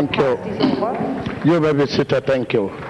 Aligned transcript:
Thank 0.00 0.16
you. 0.16 1.52
You 1.52 1.60
may 1.60 1.74
be 1.74 1.86
seated. 1.86 2.24
Thank 2.26 2.54
you. 2.54 2.70
You, 2.70 2.89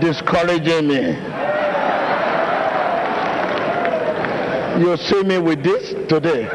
discouraging 0.00 0.88
me. 0.88 1.16
You 4.82 4.96
see 4.98 5.22
me 5.22 5.38
with 5.38 5.62
this 5.62 5.90
today. 6.08 6.46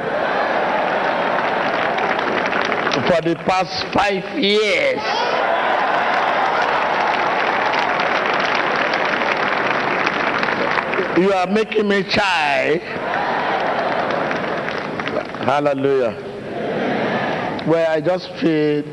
For 3.07 3.21
the 3.21 3.35
past 3.47 3.85
five 3.93 4.23
years. 4.39 5.01
You 11.17 11.33
are 11.33 11.47
making 11.47 11.87
me 11.87 12.03
shy. 12.09 12.77
Hallelujah. 15.45 16.15
Well, 17.67 17.91
I 17.91 18.01
just 18.01 18.29
feel 18.39 18.83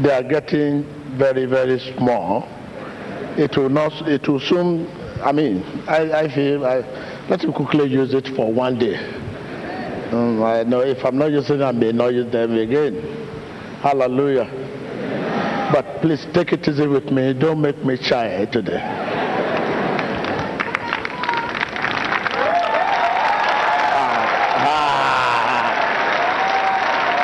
they 0.00 0.12
are 0.12 0.22
getting 0.22 0.84
very, 1.16 1.46
very 1.46 1.78
small 1.96 2.48
it 3.40 3.56
will 3.56 3.70
not 3.70 3.92
it 4.06 4.28
will 4.28 4.38
soon 4.38 4.86
i 5.24 5.32
mean 5.32 5.64
i, 5.88 6.12
I 6.12 6.28
feel 6.28 6.66
I, 6.66 6.84
let 7.30 7.42
me 7.42 7.52
quickly 7.52 7.88
use 7.88 8.12
it 8.12 8.28
for 8.36 8.52
one 8.52 8.78
day. 8.78 8.96
Um, 10.12 10.42
i 10.42 10.62
know 10.62 10.80
if 10.80 11.04
i'm 11.04 11.16
not 11.16 11.30
using 11.32 11.58
them 11.58 11.68
i 11.68 11.72
may 11.72 11.92
not 11.92 12.12
use 12.12 12.30
them 12.30 12.56
again. 12.56 13.00
Hallelujah. 13.80 14.44
But 15.72 16.02
please 16.02 16.26
take 16.34 16.52
it 16.52 16.68
easy 16.68 16.86
with 16.86 17.10
me. 17.10 17.32
Don't 17.32 17.62
make 17.62 17.82
me 17.82 17.96
shy 17.96 18.44
today. 18.46 18.78
Ah, 24.02 24.84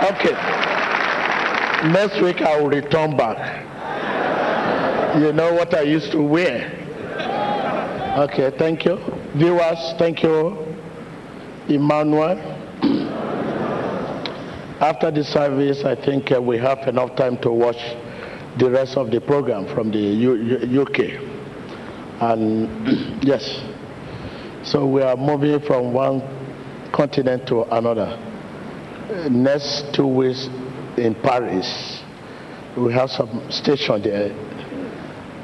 ah. 0.00 0.12
okay. 0.12 0.34
Next 1.92 2.22
week 2.22 2.40
i 2.40 2.58
will 2.58 2.70
return 2.70 3.16
back 3.18 3.66
you 5.20 5.32
know 5.32 5.52
what 5.54 5.72
I 5.74 5.82
used 5.82 6.12
to 6.12 6.22
wear. 6.22 6.70
Okay, 8.18 8.50
thank 8.58 8.84
you. 8.84 8.98
Viewers, 9.34 9.94
thank 9.98 10.22
you. 10.22 10.58
Emmanuel. 11.68 12.38
After 14.80 15.10
the 15.10 15.24
service, 15.24 15.84
I 15.84 15.94
think 15.94 16.30
uh, 16.32 16.40
we 16.40 16.58
have 16.58 16.86
enough 16.86 17.16
time 17.16 17.38
to 17.38 17.50
watch 17.50 17.78
the 18.58 18.70
rest 18.70 18.96
of 18.98 19.10
the 19.10 19.20
program 19.20 19.66
from 19.74 19.90
the 19.90 19.98
U- 19.98 20.82
UK. 20.82 20.98
And 22.20 23.22
yes, 23.24 23.60
so 24.64 24.86
we 24.86 25.02
are 25.02 25.16
moving 25.16 25.60
from 25.60 25.92
one 25.94 26.20
continent 26.92 27.46
to 27.48 27.62
another. 27.74 28.18
Next 29.30 29.94
two 29.94 30.06
weeks 30.06 30.46
in 30.98 31.14
Paris, 31.22 32.02
we 32.76 32.92
have 32.92 33.08
some 33.10 33.50
station 33.50 34.02
there 34.02 34.45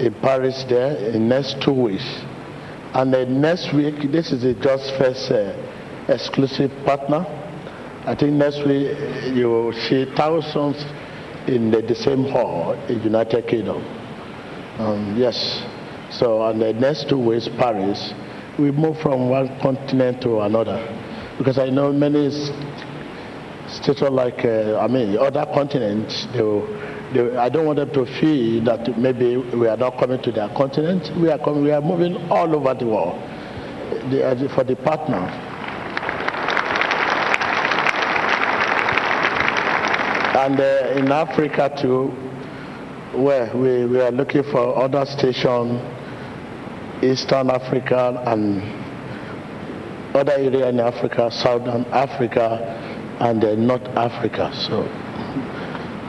in 0.02 0.12
Paris 0.20 0.64
there 0.68 0.96
in 0.96 1.28
next 1.28 1.62
two 1.62 1.72
weeks. 1.72 2.04
And 2.94 3.14
then 3.14 3.40
next 3.40 3.72
week, 3.72 4.10
this 4.10 4.32
is 4.32 4.42
the 4.42 4.54
just 4.54 4.94
first 4.98 5.30
uh, 5.30 5.54
exclusive 6.08 6.70
partner. 6.84 7.24
I 8.04 8.14
think 8.16 8.32
next 8.32 8.66
week 8.66 8.96
you 9.32 9.46
will 9.48 9.72
see 9.72 10.04
thousands 10.16 10.76
in 11.46 11.70
the, 11.70 11.80
the 11.82 11.94
same 11.94 12.24
hall 12.24 12.74
in 12.88 13.00
United 13.02 13.46
Kingdom. 13.46 13.82
Um, 14.78 15.14
yes. 15.16 15.62
So 16.10 16.42
on 16.42 16.58
the 16.58 16.72
next 16.72 17.08
two 17.08 17.18
weeks, 17.18 17.48
Paris, 17.56 18.12
we 18.58 18.70
move 18.72 18.98
from 18.98 19.30
one 19.30 19.48
continent 19.60 20.20
to 20.22 20.40
another. 20.40 20.78
Because 21.38 21.58
I 21.58 21.70
know 21.70 21.92
many 21.92 22.28
states 23.68 24.02
like, 24.02 24.44
uh, 24.44 24.78
I 24.78 24.88
mean, 24.88 25.16
other 25.16 25.46
continents, 25.54 26.26
they 26.32 26.42
will 26.42 26.66
they, 27.14 27.36
I 27.36 27.48
don't 27.48 27.66
want 27.66 27.78
them 27.78 27.92
to 27.92 28.06
feel 28.20 28.64
that 28.64 28.98
maybe 28.98 29.36
we 29.36 29.68
are 29.68 29.76
not 29.76 29.98
coming 29.98 30.22
to 30.22 30.32
their 30.32 30.48
continent. 30.50 31.10
We 31.20 31.30
are 31.30 31.38
coming, 31.38 31.62
we 31.62 31.70
are 31.70 31.80
moving 31.80 32.16
all 32.30 32.54
over 32.54 32.74
the 32.74 32.86
world 32.86 33.20
the, 34.10 34.50
for 34.54 34.64
the 34.64 34.76
partner. 34.76 35.28
And 40.38 40.58
uh, 40.58 40.98
in 40.98 41.12
Africa 41.12 41.70
too, 41.80 42.08
where 43.20 43.54
we, 43.54 43.86
we 43.86 44.00
are 44.00 44.10
looking 44.10 44.42
for 44.44 44.76
other 44.82 45.04
stations, 45.04 45.80
Eastern 47.04 47.50
Africa 47.50 48.22
and 48.26 48.62
other 50.16 50.32
area 50.32 50.68
in 50.68 50.80
Africa, 50.80 51.30
Southern 51.30 51.84
Africa, 51.86 52.58
and 53.20 53.44
uh, 53.44 53.54
North 53.54 53.86
Africa. 53.96 54.50
So 54.54 55.01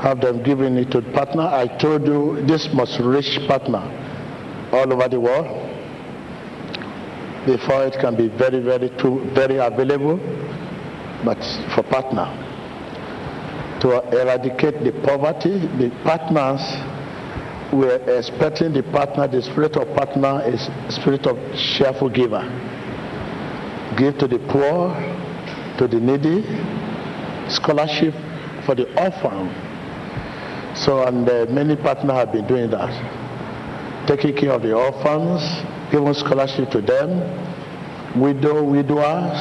have 0.03 0.19
them 0.19 0.43
giving 0.43 0.75
it 0.75 0.91
to 0.91 0.99
the 0.99 1.09
partner. 1.13 1.43
I 1.43 1.65
told 1.77 2.05
you 2.05 2.45
this 2.45 2.67
must 2.73 2.99
reach 2.99 3.39
partner 3.47 3.79
all 4.73 4.91
over 4.91 5.07
the 5.07 5.17
world 5.17 5.47
before 7.45 7.85
it 7.85 7.93
can 8.01 8.17
be 8.17 8.27
very, 8.27 8.59
very, 8.59 8.89
too, 8.99 9.23
very 9.33 9.57
available, 9.57 10.17
but 11.23 11.39
for 11.73 11.83
partner. 11.83 12.27
To 13.79 14.03
eradicate 14.21 14.83
the 14.83 14.91
poverty, 15.05 15.57
the 15.79 15.89
partners, 16.03 16.59
we're 17.71 18.03
expecting 18.19 18.73
the 18.73 18.83
partner, 18.83 19.29
the 19.29 19.41
spirit 19.41 19.77
of 19.77 19.87
partner 19.95 20.43
is 20.43 20.69
spirit 20.93 21.25
of 21.27 21.37
cheerful 21.55 22.09
giver. 22.09 22.43
Give 23.97 24.17
to 24.17 24.27
the 24.27 24.39
poor, 24.51 24.91
to 25.77 25.87
the 25.87 25.99
needy, 25.99 26.43
scholarship 27.49 28.13
for 28.65 28.75
the 28.75 28.87
orphan, 28.99 29.62
so, 30.75 31.03
and 31.07 31.27
uh, 31.29 31.45
many 31.49 31.75
partners 31.75 32.11
have 32.11 32.31
been 32.31 32.47
doing 32.47 32.69
that. 32.71 34.07
Taking 34.07 34.35
care 34.35 34.51
of 34.51 34.63
the 34.63 34.73
orphans, 34.73 35.41
giving 35.91 36.13
scholarship 36.13 36.71
to 36.71 36.81
them, 36.81 38.19
widow, 38.19 38.63
widowers. 38.63 39.37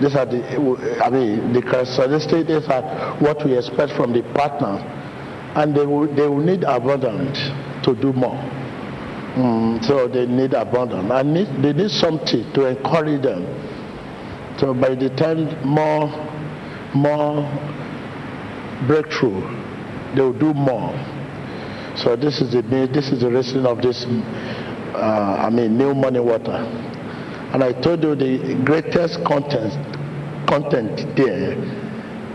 These 0.00 0.14
are 0.16 0.26
the, 0.26 1.00
I 1.02 1.10
mean, 1.10 1.52
the 1.52 1.62
characteristics 1.62 2.68
are 2.68 3.16
what 3.20 3.44
we 3.44 3.56
expect 3.56 3.92
from 3.92 4.12
the 4.12 4.22
partner. 4.34 4.78
And 5.56 5.74
they 5.74 5.84
will, 5.84 6.06
they 6.14 6.28
will 6.28 6.44
need 6.44 6.64
abundance 6.64 7.38
to 7.84 7.94
do 7.96 8.12
more. 8.12 8.36
Mm, 9.36 9.84
so 9.84 10.06
they 10.06 10.26
need 10.26 10.54
abundance. 10.54 11.10
And 11.10 11.34
need, 11.34 11.48
they 11.62 11.72
need 11.72 11.90
something 11.90 12.52
to 12.52 12.66
encourage 12.66 13.22
them. 13.22 13.44
So 14.58 14.74
by 14.74 14.94
the 14.94 15.08
time 15.16 15.48
more, 15.66 16.08
more 16.94 17.42
breakthrough, 18.86 19.69
they 20.14 20.22
will 20.22 20.32
do 20.32 20.52
more. 20.54 20.92
So 21.96 22.16
this 22.16 22.40
is 22.40 22.52
the 22.52 22.62
this 22.62 23.10
is 23.10 23.20
the 23.20 23.30
reason 23.30 23.66
of 23.66 23.82
this. 23.82 24.04
Uh, 24.04 25.46
I 25.46 25.50
mean, 25.50 25.78
new 25.78 25.94
money 25.94 26.20
water. 26.20 26.56
And 27.52 27.64
I 27.64 27.72
told 27.72 28.02
you 28.02 28.14
the 28.14 28.62
greatest 28.64 29.24
content 29.24 29.72
content 30.46 31.16
there 31.16 31.52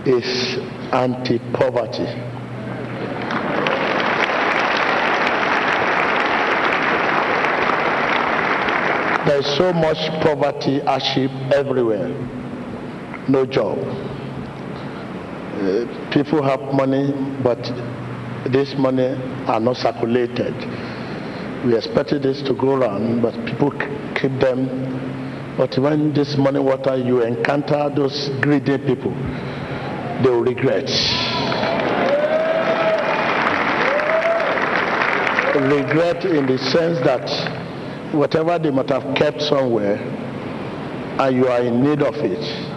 is 0.06 0.58
anti-poverty. 0.94 2.06
There 9.26 9.40
is 9.40 9.58
so 9.58 9.74
much 9.74 9.98
poverty, 10.22 10.80
hardship 10.80 11.32
everywhere. 11.52 12.10
No 13.28 13.46
job. 13.46 13.78
Uh, 15.56 16.12
people 16.12 16.44
have 16.44 16.60
money, 16.74 17.14
but 17.42 17.58
this 18.52 18.76
money 18.78 19.16
are 19.48 19.60
not 19.62 19.78
circulated. 19.78 20.54
We 21.66 21.78
expected 21.78 22.24
this 22.24 22.42
to 22.44 22.54
go 22.54 22.76
around, 22.76 23.22
but 23.22 23.34
people 23.46 23.72
keep 24.20 24.38
them. 24.42 25.56
But 25.58 25.78
when 25.78 26.14
this 26.14 26.36
money 26.38 26.60
water, 26.60 26.98
you 26.98 27.22
encounter 27.22 27.90
those 27.96 28.30
greedy 28.42 28.78
people, 28.78 29.12
they 30.22 30.30
will 30.30 30.44
regret. 30.44 30.90
Regret 35.56 36.26
in 36.26 36.46
the 36.48 36.58
sense 36.58 37.00
that 37.06 38.14
whatever 38.14 38.60
they 38.60 38.72
might 38.72 38.90
have 38.90 39.16
kept 39.16 39.42
somewhere, 39.42 39.96
and 41.18 41.34
you 41.34 41.48
are 41.48 41.62
in 41.62 41.82
need 41.82 42.02
of 42.02 42.16
it, 42.16 42.75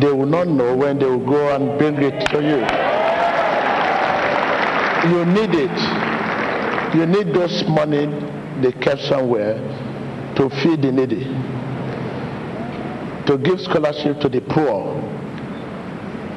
they 0.00 0.12
will 0.12 0.26
not 0.26 0.46
know 0.48 0.76
when 0.76 0.98
they 0.98 1.06
will 1.06 1.24
go 1.24 1.54
and 1.54 1.78
bring 1.78 1.96
it 2.02 2.26
to 2.30 2.42
you. 2.42 2.60
You 5.10 5.24
need 5.24 5.54
it. 5.54 6.94
You 6.96 7.06
need 7.06 7.34
those 7.34 7.64
money 7.68 8.06
they 8.60 8.72
kept 8.72 9.02
somewhere 9.02 9.54
to 10.36 10.50
feed 10.62 10.82
the 10.82 10.92
needy, 10.92 11.24
to 13.26 13.38
give 13.38 13.60
scholarship 13.60 14.20
to 14.20 14.28
the 14.28 14.40
poor, 14.40 14.94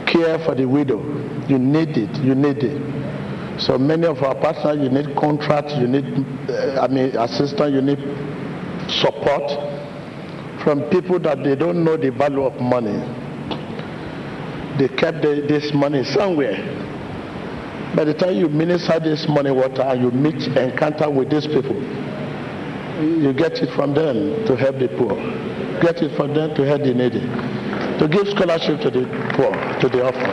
care 0.05 0.39
for 0.39 0.55
the 0.55 0.65
widow. 0.65 0.99
You 1.47 1.59
need 1.59 1.97
it. 1.97 2.15
You 2.17 2.35
need 2.35 2.57
it. 2.63 3.61
So 3.61 3.77
many 3.77 4.05
of 4.07 4.21
our 4.23 4.35
partners, 4.35 4.77
you 4.81 4.89
need 4.89 5.15
contracts, 5.17 5.73
you 5.75 5.87
need, 5.87 6.05
uh, 6.49 6.79
I 6.81 6.87
mean, 6.87 7.15
assistance, 7.17 7.73
you 7.73 7.81
need 7.81 7.99
support 8.89 9.51
from 10.63 10.83
people 10.89 11.19
that 11.19 11.43
they 11.43 11.55
don't 11.55 11.83
know 11.83 11.97
the 11.97 12.11
value 12.11 12.43
of 12.43 12.59
money. 12.61 12.97
They 14.79 14.87
kept 14.87 15.21
the, 15.21 15.45
this 15.45 15.73
money 15.73 16.05
somewhere. 16.05 16.55
By 17.95 18.05
the 18.05 18.13
time 18.13 18.35
you 18.37 18.47
minister 18.47 18.97
this 18.99 19.27
money 19.27 19.51
water 19.51 19.81
and 19.81 20.01
you 20.01 20.09
meet, 20.11 20.47
encounter 20.55 21.09
with 21.09 21.29
these 21.29 21.45
people, 21.45 21.75
you 23.03 23.33
get 23.33 23.59
it 23.59 23.75
from 23.75 23.93
them 23.93 24.45
to 24.45 24.55
help 24.55 24.79
the 24.79 24.87
poor. 24.95 25.15
Get 25.81 26.01
it 26.01 26.15
from 26.15 26.33
them 26.33 26.55
to 26.55 26.63
help 26.65 26.81
the 26.81 26.93
needy. 26.93 27.19
To 27.99 28.07
give 28.07 28.27
scholarship 28.29 28.79
to 28.81 28.89
the 28.89 29.03
poor, 29.35 29.51
to 29.81 29.89
the 29.89 29.99
orphan. 30.05 30.31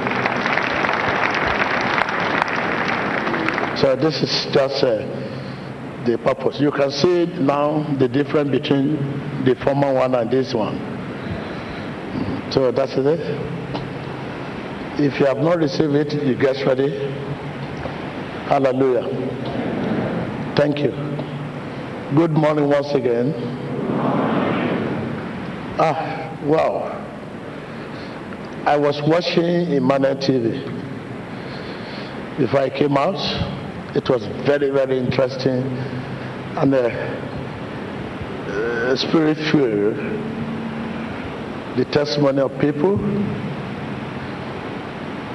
So 3.76 3.96
this 3.96 4.22
is 4.22 4.31
just 4.54 4.84
uh, 4.84 5.02
the 6.06 6.19
purpose. 6.22 6.60
You 6.60 6.70
can 6.70 6.92
see 6.92 7.26
now 7.26 7.82
the 7.99 8.08
difference 8.08 8.50
between 8.50 8.94
the 9.44 9.56
former 9.64 9.92
one 9.92 10.14
and 10.14 10.31
this 10.31 10.54
one. 10.54 10.78
So 12.52 12.70
that's 12.70 12.92
it. 12.96 13.65
If 14.98 15.20
you 15.20 15.26
have 15.26 15.37
not 15.38 15.58
received 15.58 15.94
it, 15.94 16.14
you 16.25 16.34
get 16.34 16.56
ready. 16.66 16.88
Hallelujah. 18.48 19.04
Thank 20.56 20.78
you. 20.78 20.90
Good 22.16 22.31
morning 22.31 22.66
once 22.66 22.94
again. 22.94 23.34
Ah, 25.78 26.40
wow. 26.46 26.96
I 28.64 28.78
was 28.78 29.02
watching 29.02 29.70
Emmanuel 29.70 30.16
TV 30.16 30.64
before 32.38 32.60
I 32.60 32.70
came 32.70 32.96
out. 32.96 33.20
It 33.94 34.08
was 34.08 34.25
very, 34.46 34.70
very 34.70 34.96
interesting 34.99 35.62
and 36.56 36.75
uh, 36.75 36.88
uh, 38.49 38.96
spirit. 38.96 39.37
The 41.76 41.84
testimony 41.92 42.40
of 42.40 42.58
people, 42.58 42.96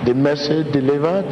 the 0.06 0.14
message 0.14 0.72
delivered. 0.74 1.28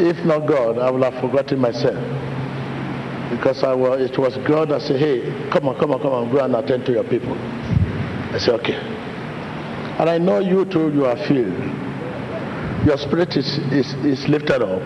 If 0.00 0.24
not 0.24 0.48
God, 0.48 0.78
I 0.78 0.90
would 0.90 1.02
have 1.02 1.20
forgotten 1.20 1.58
myself. 1.60 2.00
Because 3.30 3.62
I 3.62 3.74
was, 3.74 4.10
it 4.10 4.18
was 4.18 4.36
God 4.48 4.70
that 4.70 4.82
said, 4.82 4.98
hey, 5.00 5.50
come 5.52 5.68
on, 5.68 5.78
come 5.78 5.92
on, 5.92 6.00
come 6.00 6.12
on, 6.12 6.30
go 6.32 6.44
and 6.44 6.54
attend 6.54 6.86
to 6.86 6.92
your 6.92 7.04
people. 7.04 7.34
I 7.34 8.38
said, 8.38 8.54
okay. 8.60 8.74
And 9.98 10.08
I 10.08 10.18
know 10.18 10.40
you 10.40 10.64
too, 10.64 10.90
you 10.92 11.04
are 11.04 11.16
filled. 11.28 11.54
Your 12.86 12.98
spirit 12.98 13.36
is, 13.36 13.46
is, 13.70 13.94
is 14.04 14.28
lifted 14.28 14.62
up. 14.62 14.82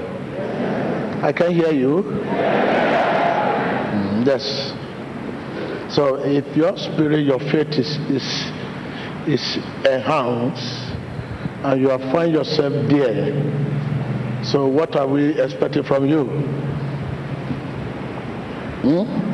I 1.23 1.33
can 1.33 1.53
hear 1.55 1.73
you. 1.73 2.03
Mm, 3.95 4.27
yes. 4.27 4.75
So 5.95 6.17
if 6.17 6.57
your 6.57 6.77
spirit, 6.77 7.25
your 7.25 7.39
faith 7.39 7.79
is, 7.79 7.97
is, 8.11 8.23
is 9.27 9.57
enhanced 9.85 10.95
and 11.65 11.81
you 11.81 11.89
find 12.13 12.33
yourself 12.33 12.73
there, 12.89 14.45
so 14.45 14.67
what 14.69 14.95
are 14.95 15.09
we 15.09 15.41
expecting 15.41 15.83
from 15.83 16.07
you? 16.07 16.25
Hmm? 18.83 19.27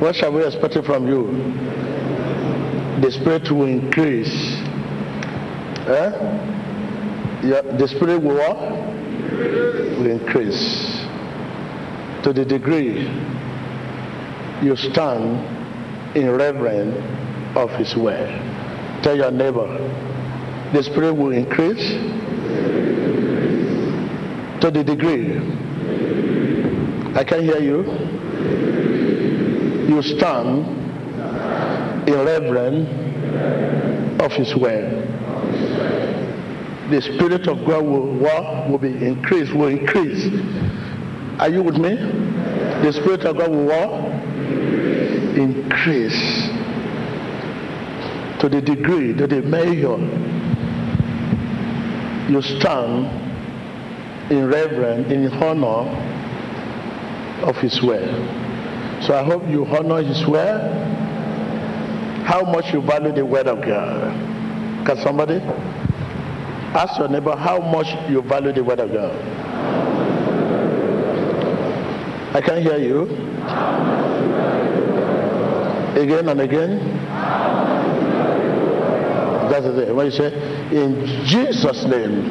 What 0.00 0.16
shall 0.16 0.32
we 0.32 0.44
expect 0.44 0.74
from 0.84 1.06
you? 1.06 1.26
The 3.00 3.12
spirit 3.12 3.50
will 3.50 3.66
increase. 3.66 4.34
Eh? 5.86 6.10
Yeah, 7.44 7.62
the 7.62 7.86
spirit 7.86 8.22
will 8.22 8.36
what? 8.36 8.58
Will 9.98 10.10
increase. 10.10 11.04
To 12.24 12.32
the 12.32 12.44
degree 12.44 13.02
you 14.62 14.74
stand 14.74 16.16
in 16.16 16.30
reverence 16.30 16.96
of 17.56 17.70
his 17.70 17.94
word. 17.94 18.47
Tell 19.08 19.16
your 19.16 19.30
neighbor, 19.30 19.66
the 20.74 20.82
spirit 20.82 21.14
will 21.14 21.32
increase 21.32 21.80
to 24.60 24.70
the 24.70 24.84
degree 24.84 25.38
I 27.14 27.24
can 27.24 27.42
hear 27.42 27.58
you. 27.58 27.84
You 29.88 30.02
stand 30.02 30.66
in 32.06 32.18
reverence 32.22 34.20
of 34.20 34.30
his 34.32 34.54
word. 34.54 35.08
The 36.90 37.00
spirit 37.00 37.48
of 37.48 37.64
God 37.64 37.86
will, 37.86 38.12
will, 38.12 38.68
will 38.68 38.76
be 38.76 38.92
increased, 39.06 39.54
will 39.54 39.68
increase. 39.68 40.26
Are 41.40 41.48
you 41.48 41.62
with 41.62 41.78
me? 41.78 41.94
The 42.84 42.92
spirit 42.92 43.22
of 43.22 43.38
God 43.38 43.52
will 43.52 43.64
what? 43.64 43.90
Increase 45.38 46.47
to 48.40 48.48
the 48.48 48.60
degree, 48.60 49.14
to 49.14 49.26
the 49.26 49.42
measure 49.42 49.98
you 52.30 52.42
stand 52.42 53.06
in 54.30 54.46
reverence, 54.46 55.10
in 55.10 55.26
honor 55.42 55.88
of 57.42 57.56
his 57.56 57.82
word. 57.82 58.08
So 59.02 59.14
I 59.14 59.22
hope 59.24 59.48
you 59.48 59.64
honor 59.64 60.02
his 60.02 60.26
word. 60.26 60.60
How 62.26 62.42
much 62.42 62.72
you 62.74 62.82
value 62.82 63.12
the 63.12 63.24
word 63.24 63.46
of 63.46 63.62
God. 63.64 64.12
Can 64.86 64.96
somebody 64.98 65.36
ask 66.74 66.98
your 66.98 67.08
neighbor 67.08 67.34
how 67.34 67.58
much 67.58 67.86
you 68.10 68.20
value 68.20 68.52
the 68.52 68.62
word 68.62 68.80
of 68.80 68.92
God? 68.92 69.14
I 72.34 72.42
can 72.42 72.62
hear 72.62 72.76
you. 72.76 73.04
Again 75.98 76.28
and 76.28 76.40
again. 76.40 76.97
When 79.60 80.06
you 80.06 80.12
say, 80.12 80.32
in 80.72 81.24
Jesus' 81.26 81.84
name, 81.84 82.24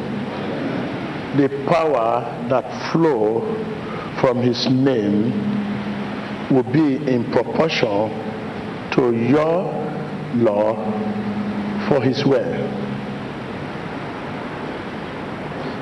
the 1.37 1.49
power 1.67 2.47
that 2.49 2.91
flow 2.91 3.41
from 4.19 4.41
his 4.41 4.67
name 4.67 5.31
will 6.49 6.63
be 6.63 6.95
in 6.95 7.29
proportion 7.31 8.09
to 8.91 9.11
your 9.13 9.73
law 10.35 10.75
for 11.87 12.01
his 12.01 12.25
will. 12.25 12.53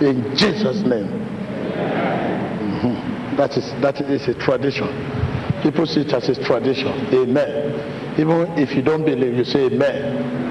In 0.01 0.35
Jesus' 0.35 0.81
name. 0.81 1.07
Mm-hmm. 2.59 3.35
That 3.37 3.55
is 3.57 3.71
that 3.81 4.01
is 4.01 4.27
a 4.27 4.33
tradition. 4.33 4.87
People 5.63 5.85
see 5.85 6.01
it 6.01 6.13
as 6.13 6.27
a 6.29 6.35
tradition. 6.43 6.91
Amen. 7.13 8.19
Even 8.19 8.51
if 8.57 8.75
you 8.75 8.81
don't 8.81 9.05
believe, 9.05 9.35
you 9.35 9.45
say 9.45 9.65
amen. 9.65 10.44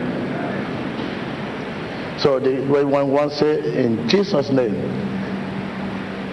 So 2.25 2.41
the, 2.41 2.67
when 2.67 3.11
one 3.11 3.29
say 3.29 3.85
in 3.85 4.09
Jesus' 4.09 4.49
name, 4.49 4.73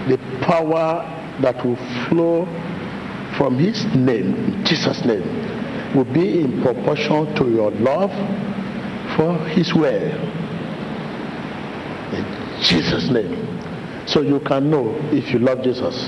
the 0.07 0.17
power 0.39 1.03
that 1.41 1.65
will 1.65 1.75
flow 2.07 2.45
from 3.37 3.59
his 3.59 3.83
name, 3.93 4.63
Jesus' 4.63 5.03
name, 5.03 5.21
will 5.93 6.05
be 6.05 6.39
in 6.39 6.61
proportion 6.61 7.35
to 7.35 7.51
your 7.51 7.71
love 7.71 8.09
for 9.17 9.37
his 9.49 9.73
will. 9.73 10.11
In 12.13 12.63
Jesus' 12.63 13.09
name. 13.09 14.07
So 14.07 14.21
you 14.21 14.39
can 14.39 14.71
know 14.71 14.95
if 15.11 15.33
you 15.33 15.39
love 15.39 15.61
Jesus. 15.61 16.07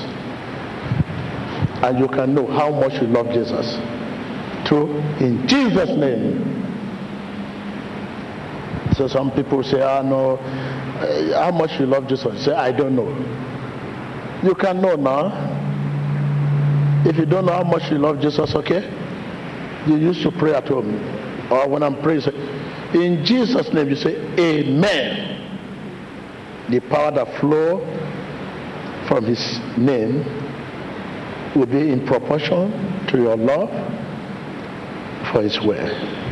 And 1.83 1.99
you 1.99 2.07
can 2.07 2.33
know 2.33 2.47
how 2.47 2.71
much 2.71 3.01
you 3.01 3.07
love 3.07 3.33
Jesus. 3.33 3.75
True? 4.65 4.97
In 5.19 5.45
Jesus' 5.45 5.89
name. 5.89 6.62
So 8.95 9.07
some 9.07 9.31
people 9.31 9.63
say, 9.63 9.81
ah, 9.81 10.01
know 10.01 10.37
how 11.33 11.51
much 11.51 11.79
you 11.79 11.85
love 11.85 12.07
Jesus. 12.07 12.45
Say, 12.45 12.53
I 12.53 12.71
don't 12.71 12.95
know. 12.95 13.09
You 14.43 14.55
can 14.55 14.81
know 14.81 14.95
now. 14.95 15.51
If 17.05 17.17
you 17.17 17.25
don't 17.25 17.45
know 17.45 17.53
how 17.53 17.63
much 17.63 17.91
you 17.91 17.97
love 17.97 18.21
Jesus, 18.21 18.55
okay? 18.55 18.89
You 19.87 19.97
used 19.97 20.21
to 20.23 20.31
pray 20.31 20.53
at 20.53 20.67
home. 20.67 20.95
Or 21.51 21.67
when 21.67 21.83
I'm 21.83 22.01
praying, 22.01 22.21
in 22.93 23.25
Jesus' 23.25 23.73
name, 23.73 23.89
you 23.89 23.95
say, 23.95 24.15
Amen. 24.39 25.31
The 26.69 26.79
power 26.79 27.11
that 27.11 27.39
flow 27.39 27.79
from 29.07 29.25
his 29.25 29.59
name 29.77 30.23
will 31.55 31.65
be 31.65 31.91
in 31.91 32.05
proportion 32.05 32.71
to 33.07 33.17
your 33.17 33.35
love 33.35 33.69
for 35.31 35.41
his 35.41 35.59
word. 35.61 36.22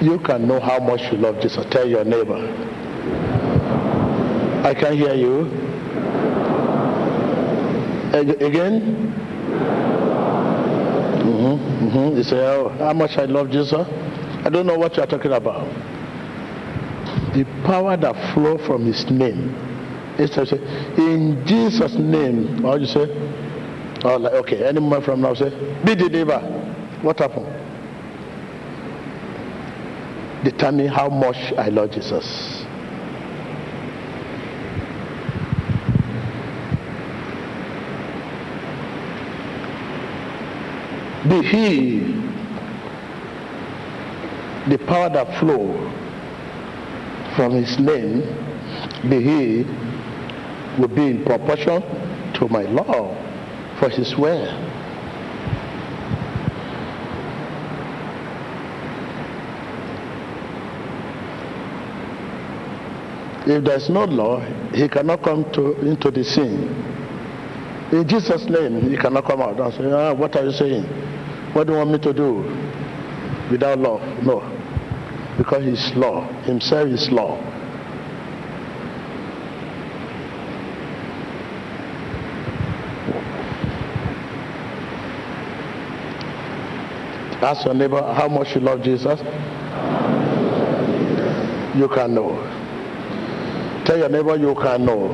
You 0.00 0.18
can 0.18 0.46
know 0.46 0.60
how 0.60 0.78
much 0.78 1.10
you 1.10 1.18
love 1.18 1.40
Jesus. 1.40 1.64
Tell 1.70 1.88
your 1.88 2.04
neighbor. 2.04 2.36
I 4.62 4.74
can 4.74 4.94
hear 4.96 5.14
you. 5.14 5.46
Again? 8.12 9.14
Mm-hmm, 11.22 11.86
mm-hmm. 11.86 12.16
You 12.16 12.22
say, 12.22 12.36
oh, 12.38 12.68
how 12.78 12.92
much 12.92 13.16
I 13.16 13.24
love 13.24 13.50
Jesus? 13.50 13.86
I 14.44 14.50
don't 14.50 14.66
know 14.66 14.76
what 14.76 14.96
you 14.96 15.02
are 15.02 15.06
talking 15.06 15.32
about. 15.32 15.66
The 17.34 17.44
power 17.64 17.96
that 17.96 18.34
flow 18.34 18.58
from 18.66 18.86
his 18.86 19.10
name. 19.10 19.54
say, 20.18 20.58
in 20.98 21.42
Jesus' 21.46 21.94
name. 21.94 22.62
How 22.62 22.76
you 22.76 22.86
say? 22.86 23.06
Oh, 24.04 24.16
like, 24.16 24.34
okay, 24.34 24.66
any 24.66 24.80
moment 24.80 25.04
from 25.04 25.22
now, 25.22 25.34
say, 25.34 25.50
be 25.84 25.94
the 25.94 26.08
neighbor. 26.10 26.38
What 27.02 27.18
happened? 27.18 27.65
Determine 30.46 30.86
how 30.86 31.08
much 31.08 31.52
I 31.58 31.70
love 31.70 31.90
Jesus. 31.90 32.62
Be 41.28 41.42
he 41.42 41.98
the 44.70 44.78
power 44.86 45.08
that 45.08 45.36
flow 45.40 45.66
from 47.34 47.50
his 47.50 47.80
name, 47.80 48.20
be 49.10 49.20
he 49.20 49.64
will 50.80 50.94
be 50.94 51.06
in 51.08 51.24
proportion 51.24 51.82
to 52.34 52.48
my 52.48 52.62
love 52.62 53.18
for 53.80 53.88
his 53.88 54.16
word. 54.16 54.46
If 63.48 63.62
there's 63.62 63.88
no 63.88 64.04
law, 64.04 64.40
he 64.74 64.88
cannot 64.88 65.22
come 65.22 65.44
to, 65.52 65.78
into 65.86 66.10
the 66.10 66.24
scene. 66.24 66.66
In 67.92 68.08
Jesus' 68.08 68.44
name, 68.46 68.90
he 68.90 68.96
cannot 68.96 69.24
come 69.24 69.40
out 69.40 69.60
and 69.60 69.72
say, 69.72 69.84
ah, 69.92 70.12
What 70.12 70.34
are 70.34 70.44
you 70.44 70.50
saying? 70.50 70.82
What 71.52 71.68
do 71.68 71.74
you 71.74 71.78
want 71.78 71.90
me 71.92 71.98
to 72.00 72.12
do? 72.12 72.42
Without 73.48 73.78
law? 73.78 73.98
No. 74.22 74.40
Because 75.38 75.64
he's 75.64 75.96
law. 75.96 76.26
Himself 76.42 76.88
is 76.88 77.08
law. 77.10 77.38
Ask 87.42 87.64
your 87.64 87.74
neighbor 87.74 88.02
how 88.02 88.26
much 88.26 88.56
you 88.56 88.60
love 88.60 88.82
Jesus. 88.82 89.20
You 91.76 91.88
can 91.88 92.14
know. 92.14 92.65
Tell 93.86 93.96
your 93.96 94.08
neighbor 94.08 94.36
you 94.36 94.54
can 94.56 94.84
know. 94.84 95.12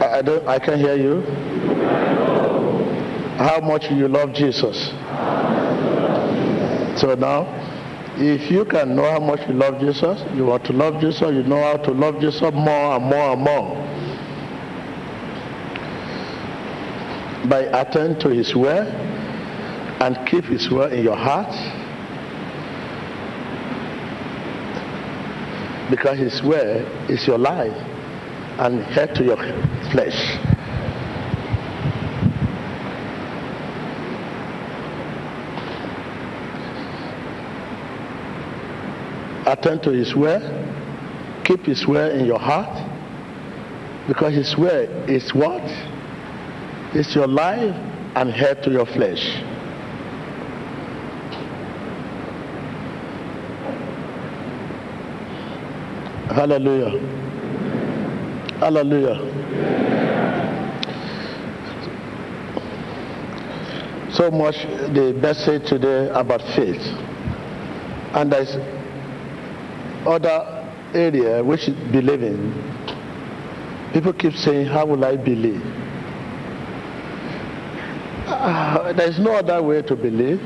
I, 0.00 0.18
I 0.18 0.22
don't. 0.22 0.48
I 0.48 0.58
can 0.58 0.78
hear 0.78 0.96
you. 0.96 1.20
How 3.36 3.60
much 3.60 3.90
you 3.90 4.08
love 4.08 4.32
Jesus. 4.32 4.88
So 6.98 7.14
now, 7.14 7.44
if 8.16 8.50
you 8.50 8.64
can 8.64 8.96
know 8.96 9.10
how 9.10 9.20
much 9.20 9.40
you 9.46 9.52
love 9.52 9.78
Jesus, 9.78 10.22
you 10.34 10.46
want 10.46 10.64
to 10.64 10.72
love 10.72 10.98
Jesus, 11.02 11.20
you 11.20 11.42
know 11.42 11.60
how 11.60 11.76
to 11.76 11.90
love 11.90 12.18
Jesus 12.18 12.40
more 12.40 12.96
and 12.96 13.04
more 13.04 13.32
and 13.34 13.42
more. 13.42 13.76
By 17.46 17.68
attending 17.78 18.18
to 18.20 18.30
his 18.30 18.56
word 18.56 18.88
and 20.00 20.26
keep 20.26 20.44
his 20.44 20.70
word 20.70 20.94
in 20.94 21.04
your 21.04 21.16
heart. 21.16 21.52
Because 25.90 26.18
his 26.18 26.42
word 26.42 27.10
is 27.10 27.26
your 27.26 27.38
life 27.38 27.76
and 28.58 28.82
head 28.82 29.14
to 29.16 29.24
your 29.24 29.36
flesh. 29.92 30.38
attend 39.46 39.82
to 39.84 39.90
his 39.90 40.14
word, 40.14 40.42
keep 41.44 41.64
his 41.64 41.86
word 41.86 42.16
in 42.16 42.26
your 42.26 42.38
heart, 42.38 42.82
because 44.08 44.34
his 44.34 44.56
word 44.56 45.08
is 45.08 45.32
what? 45.32 45.62
It's 46.94 47.14
your 47.14 47.28
life 47.28 47.74
and 48.16 48.30
head 48.30 48.62
to 48.64 48.70
your 48.70 48.86
flesh. 48.86 49.42
Hallelujah. 56.36 56.90
Hallelujah. 58.60 59.16
So 64.12 64.30
much 64.30 64.56
the 64.92 65.14
message 65.14 65.66
today 65.66 66.10
about 66.10 66.42
faith. 66.54 66.82
And 68.12 68.30
there's 68.30 68.54
other 70.06 70.68
area 70.92 71.42
which 71.42 71.68
is 71.68 71.74
believing, 71.90 72.52
people 73.94 74.12
keep 74.12 74.34
saying, 74.34 74.66
How 74.66 74.84
will 74.84 75.06
I 75.06 75.16
believe? 75.16 75.62
Uh, 78.26 78.92
there 78.92 79.08
is 79.08 79.18
no 79.18 79.36
other 79.36 79.62
way 79.62 79.80
to 79.80 79.96
believe 79.96 80.40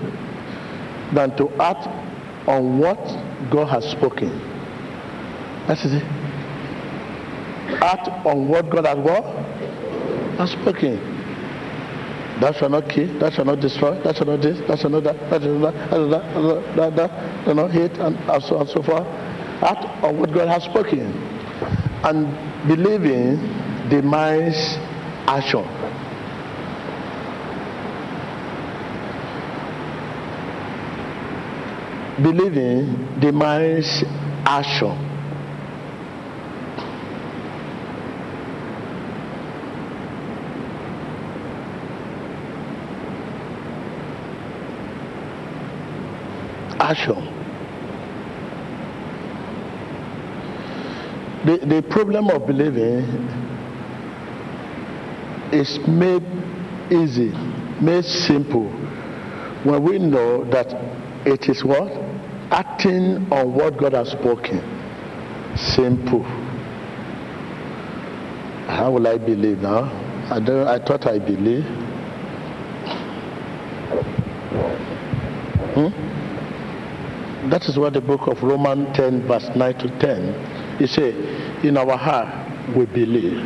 than 1.13 1.37
to 1.37 1.51
act 1.61 1.89
on 2.49 2.79
what 2.79 3.01
God 3.51 3.67
has 3.71 3.91
spoken. 3.91 4.50
That's 5.71 5.85
it. 5.85 6.03
Act 7.81 8.09
on 8.27 8.49
what 8.49 8.69
God 8.71 8.87
has 8.87 8.99
what? 8.99 9.23
Has 10.37 10.51
spoken. 10.51 10.99
That 12.41 12.57
shall 12.57 12.71
not 12.71 12.89
kill, 12.89 13.07
that 13.21 13.35
shall 13.35 13.45
not 13.45 13.61
destroy, 13.61 14.03
that 14.03 14.17
shall 14.17 14.27
not 14.27 14.43
this, 14.43 14.59
that 14.67 14.81
shall 14.81 14.91
not 14.91 15.05
that, 15.05 15.31
that 15.31 15.43
shall 15.43 15.55
not 15.55 15.75
that, 15.75 15.91
that, 15.93 16.11
that, 16.11 16.75
that, 16.75 16.97
that, 16.97 16.97
that, 16.97 17.47
that, 17.47 17.55
not 17.55 17.71
hate, 17.71 17.93
and 18.01 18.17
so 18.43 18.57
on 18.57 18.63
and 18.63 18.71
so 18.71 18.83
forth 18.83 19.07
act 19.63 19.85
on 20.03 20.19
what 20.19 20.35
God 20.35 20.49
has 20.49 20.65
spoken. 20.65 21.07
And 22.03 22.67
believing 22.67 23.37
demands 23.91 24.57
action. 25.29 25.63
Believing 32.21 33.21
demands 33.21 34.03
action. 34.45 35.10
The, 51.45 51.59
the 51.59 51.83
problem 51.89 52.29
of 52.29 52.47
believing 52.47 53.05
is 55.53 55.79
made 55.87 56.23
easy, 56.91 57.33
made 57.81 58.05
simple 58.05 58.69
when 59.65 59.83
we 59.83 59.99
know 59.99 60.45
that 60.51 60.73
it 61.27 61.49
is 61.49 61.65
what? 61.65 61.93
Acting 62.51 63.33
on 63.33 63.55
what 63.55 63.79
God 63.79 63.93
has 63.93 64.11
spoken. 64.11 64.61
Simple. 65.57 66.23
How 68.67 68.91
will 68.91 69.07
I 69.07 69.19
believe 69.19 69.59
now? 69.59 69.85
I 70.31 70.41
don't 70.41 70.67
I 70.67 70.79
thought 70.79 71.07
I 71.07 71.19
believe. 71.19 71.65
That 77.51 77.69
is 77.69 77.77
what 77.77 77.93
the 77.93 78.01
book 78.01 78.29
of 78.29 78.43
Romans 78.43 78.97
10, 78.97 79.27
verse 79.27 79.51
9 79.55 79.75
to 79.79 79.99
10 79.99 80.61
he 80.81 80.87
said, 80.87 81.15
in 81.63 81.77
our 81.77 81.95
heart 81.95 82.75
we 82.75 82.87
believe. 82.87 83.39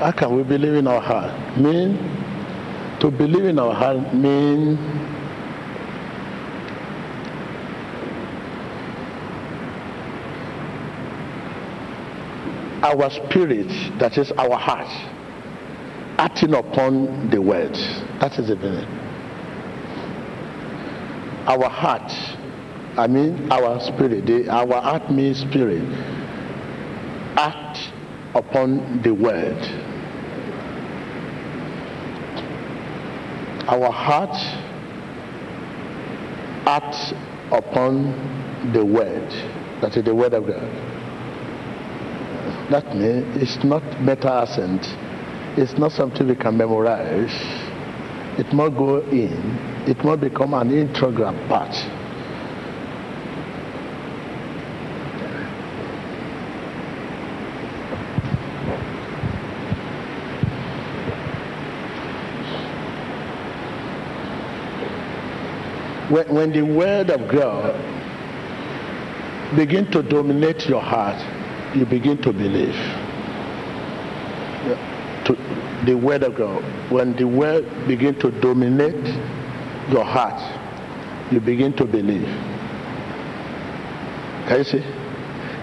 How 0.00 0.10
can 0.10 0.34
we 0.34 0.42
believe 0.42 0.74
in 0.74 0.88
our 0.88 1.00
heart? 1.00 1.56
Mean 1.56 1.96
to 2.98 3.10
believe 3.10 3.44
in 3.44 3.58
our 3.58 3.72
heart 3.72 4.12
mean 4.12 4.76
our 12.82 13.08
spirit, 13.10 13.68
that 14.00 14.18
is 14.18 14.32
our 14.32 14.56
heart, 14.56 14.88
acting 16.18 16.54
upon 16.54 17.30
the 17.30 17.40
word. 17.40 17.74
That 18.20 18.38
is 18.40 18.48
the 18.48 18.56
meaning. 18.56 19.01
Our 21.46 21.68
heart 21.68 22.10
I 22.96 23.06
mean 23.06 23.50
our 23.50 23.80
spirit, 23.80 24.26
the, 24.26 24.50
our 24.50 24.80
heart 24.82 25.10
means 25.10 25.40
spirit, 25.40 25.82
act 27.38 27.78
upon 28.34 29.00
the 29.02 29.12
word. 29.14 29.56
Our 33.66 33.90
heart 33.90 34.36
acts 36.66 37.12
upon 37.50 38.72
the 38.74 38.84
word. 38.84 39.30
That 39.80 39.96
is 39.96 40.04
the 40.04 40.14
word 40.14 40.34
of 40.34 40.46
God. 40.46 40.68
That 42.70 42.94
means 42.94 43.36
it's 43.42 43.64
not 43.64 43.82
mental 44.02 44.36
assent. 44.38 44.82
It's 45.56 45.78
not 45.78 45.92
something 45.92 46.28
we 46.28 46.34
can 46.34 46.58
memorize. 46.58 47.32
It 48.38 48.52
must 48.52 48.76
go 48.76 49.00
in. 49.08 49.71
It 49.84 50.04
must 50.04 50.20
become 50.20 50.54
an 50.54 50.70
integral 50.70 51.32
part. 51.48 51.74
When, 66.10 66.28
when 66.34 66.52
the 66.52 66.62
word 66.62 67.10
of 67.10 67.28
God 67.28 67.74
begin 69.56 69.90
to 69.90 70.02
dominate 70.02 70.68
your 70.68 70.82
heart, 70.82 71.20
you 71.74 71.86
begin 71.86 72.18
to 72.18 72.32
believe. 72.32 72.76
To 75.24 75.36
the 75.86 75.94
word 75.94 76.22
of 76.22 76.36
God. 76.36 76.62
When 76.90 77.16
the 77.16 77.24
word 77.24 77.64
begin 77.88 78.14
to 78.20 78.30
dominate 78.30 78.94
your 79.90 80.04
heart, 80.04 81.32
you 81.32 81.40
begin 81.40 81.72
to 81.74 81.84
believe. 81.84 82.28
Can 84.48 84.58
you 84.58 84.64
see? 84.64 84.82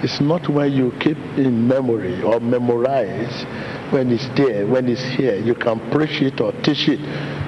It's 0.01 0.21
not 0.21 0.47
when 0.47 0.71
you 0.71 0.93
keep 0.99 1.17
in 1.38 1.67
memory 1.67 2.21
or 2.23 2.39
memorize 2.39 3.43
when 3.91 4.11
it's 4.11 4.27
there, 4.38 4.65
when 4.65 4.88
it's 4.88 5.03
here, 5.03 5.35
you 5.35 5.55
can 5.55 5.79
preach 5.91 6.21
it 6.21 6.39
or 6.39 6.53
teach 6.63 6.88
it. 6.88 6.99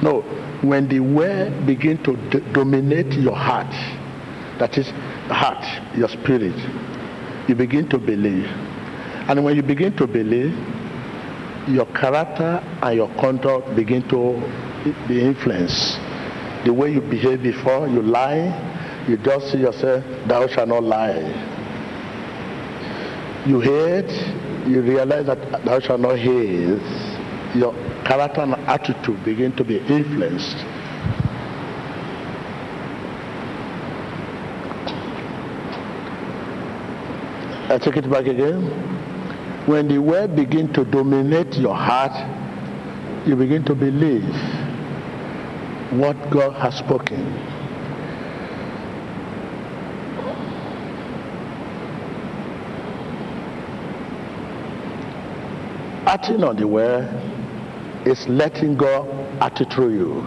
No, 0.03 0.21
when 0.61 0.89
the 0.89 0.99
word 0.99 1.65
begin 1.65 2.03
to 2.03 2.17
d- 2.29 2.39
dominate 2.51 3.13
your 3.13 3.35
heart, 3.35 3.71
that 4.59 4.77
is 4.77 4.89
heart, 5.29 5.63
your 5.97 6.09
spirit, 6.09 6.57
you 7.47 7.55
begin 7.55 7.87
to 7.89 7.97
believe. 7.97 8.45
And 9.29 9.43
when 9.45 9.55
you 9.55 9.63
begin 9.63 9.95
to 9.97 10.07
believe, 10.07 10.51
your 11.69 11.85
character 11.93 12.61
and 12.81 12.95
your 12.95 13.07
conduct 13.15 13.75
begin 13.75 14.07
to 14.09 14.35
eh, 14.89 15.07
be 15.07 15.21
influenced. 15.21 15.99
The 16.65 16.71
way 16.71 16.91
you 16.91 17.01
behave 17.01 17.41
before, 17.41 17.87
you 17.87 18.01
lie, 18.01 19.05
you 19.07 19.17
just 19.17 19.51
see 19.51 19.57
yourself, 19.59 20.03
thou 20.27 20.47
shalt 20.47 20.69
not 20.69 20.83
lie. 20.83 21.17
You 23.47 23.59
hate, 23.59 24.11
you 24.67 24.81
realize 24.81 25.25
that 25.25 25.65
thou 25.65 25.79
shalt 25.79 26.01
not 26.01 26.17
hate. 26.17 26.79
Your 27.55 27.73
character 28.05 28.41
and 28.41 28.53
attitude 28.53 29.23
begin 29.25 29.55
to 29.55 29.63
be 29.63 29.79
influenced. 29.79 30.57
I 37.71 37.79
take 37.81 37.97
it 37.97 38.09
back 38.09 38.27
again. 38.27 38.67
When 39.65 39.87
the 39.87 39.97
word 39.97 40.35
begin 40.35 40.71
to 40.73 40.85
dominate 40.85 41.55
your 41.55 41.75
heart, 41.75 42.11
you 43.27 43.35
begin 43.35 43.63
to 43.65 43.73
believe 43.73 44.25
what 45.91 46.15
God 46.31 46.53
has 46.53 46.77
spoken. 46.77 47.19
Acting 56.07 56.43
on 56.43 56.55
the 56.55 56.65
word 56.65 57.09
is 58.07 58.25
letting 58.27 58.75
God 58.75 59.07
act 59.41 59.61
through 59.73 59.93
you. 59.93 60.21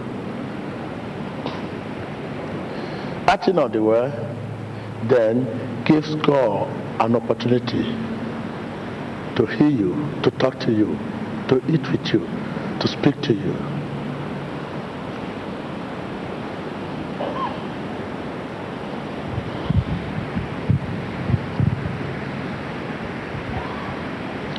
Acting 3.27 3.57
on 3.57 3.71
the 3.71 3.81
word 3.81 4.13
then 5.09 5.83
gives 5.83 6.13
God 6.15 6.69
an 7.01 7.15
opportunity 7.15 7.83
to 9.35 9.45
hear 9.57 9.67
you, 9.67 9.93
to 10.21 10.31
talk 10.31 10.59
to 10.59 10.71
you, 10.71 10.95
to 11.49 11.57
eat 11.67 11.81
with 11.91 12.13
you, 12.13 12.19
to 12.79 12.87
speak 12.87 13.19
to 13.21 13.33
you. 13.33 13.74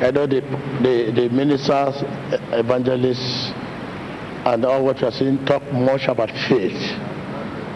I 0.07 0.11
know 0.11 0.25
the, 0.25 0.39
the, 0.39 1.11
the 1.13 1.29
ministers, 1.35 1.95
evangelists, 2.53 3.51
and 4.47 4.63
all 4.63 4.85
what 4.85 5.01
you 5.01 5.07
are 5.07 5.11
seeing 5.11 5.45
talk 5.45 5.61
much 5.73 6.07
about 6.07 6.29
faith, 6.47 6.79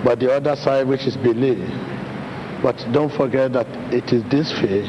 but 0.05 0.21
the 0.21 0.33
other 0.33 0.55
side, 0.55 0.87
which 0.87 1.05
is 1.05 1.17
belief. 1.17 1.59
But 2.63 2.77
don't 2.93 3.11
forget 3.11 3.51
that 3.51 3.67
it 3.93 4.13
is 4.13 4.23
this 4.31 4.49
faith 4.49 4.87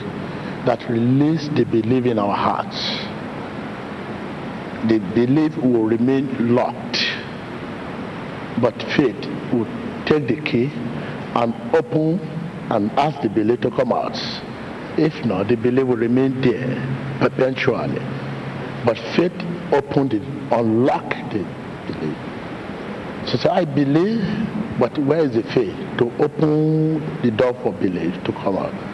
that 0.66 0.88
release 0.88 1.48
the 1.48 1.64
belief 1.64 2.06
in 2.06 2.20
our 2.20 2.36
hearts. 2.36 2.78
The 4.88 5.00
belief 5.12 5.56
will 5.56 5.86
remain 5.86 6.54
locked, 6.54 6.98
but 8.62 8.80
faith 8.94 9.18
will 9.52 9.66
take 10.06 10.28
the 10.28 10.40
key 10.48 10.70
and 11.34 11.52
open 11.74 12.20
and 12.70 12.92
ask 12.92 13.20
the 13.20 13.28
belief 13.30 13.62
to 13.62 13.70
come 13.72 13.92
out. 13.92 14.16
If 14.98 15.24
not, 15.24 15.48
the 15.48 15.56
belief 15.56 15.86
will 15.86 15.96
remain 15.96 16.40
there 16.40 16.76
perpetually. 17.18 18.00
But 18.84 18.98
faith 19.16 19.32
opened 19.72 20.14
it, 20.14 20.22
unlocked 20.50 21.32
the 21.32 21.44
belief. 21.86 22.16
So 23.26 23.38
say, 23.38 23.48
I 23.48 23.64
believe, 23.64 24.22
but 24.78 24.96
where 24.98 25.20
is 25.20 25.34
the 25.34 25.44
faith 25.54 25.76
to 25.98 26.12
open 26.22 27.00
the 27.22 27.30
door 27.30 27.54
for 27.62 27.72
belief 27.72 28.22
to 28.24 28.32
come 28.32 28.56
out? 28.58 28.91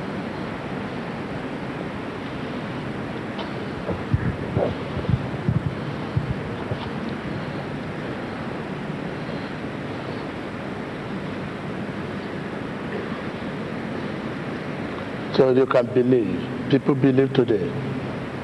So 15.48 15.54
you 15.54 15.64
can 15.64 15.86
believe. 15.94 16.70
People 16.70 16.94
believe 16.94 17.32
today. 17.32 17.64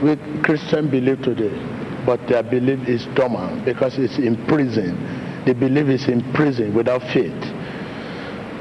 We 0.03 0.17
Christians 0.43 0.91
believe 0.91 1.21
today, 1.21 1.53
but 2.07 2.27
their 2.29 2.43
belief 2.43 2.89
is 2.89 3.05
dormant 3.15 3.67
because 3.67 3.99
it's 3.99 4.17
imprisoned. 4.17 4.97
The 5.47 5.53
belief 5.53 5.89
is 5.89 6.09
imprisoned 6.09 6.75
without 6.75 7.03
faith. 7.13 7.37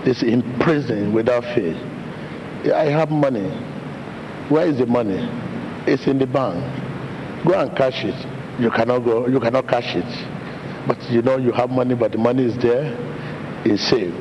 It's 0.05 0.23
imprisoned 0.23 1.13
without 1.13 1.45
faith. 1.55 1.77
I 2.69 2.91
have 2.91 3.11
money. 3.11 3.47
Where 4.49 4.67
is 4.67 4.77
the 4.77 4.87
money? 4.87 5.25
It's 5.87 6.05
in 6.07 6.19
the 6.19 6.27
bank. 6.27 6.59
Go 7.47 7.57
and 7.57 7.73
cash 7.77 8.03
it. 8.03 8.59
You 8.59 8.71
cannot 8.71 9.05
go. 9.05 9.27
You 9.27 9.39
cannot 9.39 9.69
cash 9.69 9.95
it. 9.95 10.85
But 10.85 11.01
you 11.09 11.21
know 11.21 11.37
you 11.37 11.53
have 11.53 11.69
money, 11.69 11.95
but 11.95 12.11
the 12.11 12.17
money 12.17 12.43
is 12.43 12.57
there. 12.57 12.91
It's 13.63 13.83
saved. 13.83 14.13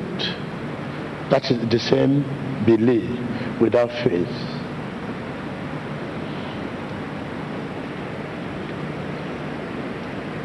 That 1.29 1.51
is 1.51 1.69
the 1.69 1.79
same 1.79 2.23
belief 2.65 3.32
without 3.63 3.89
faith. 4.03 4.27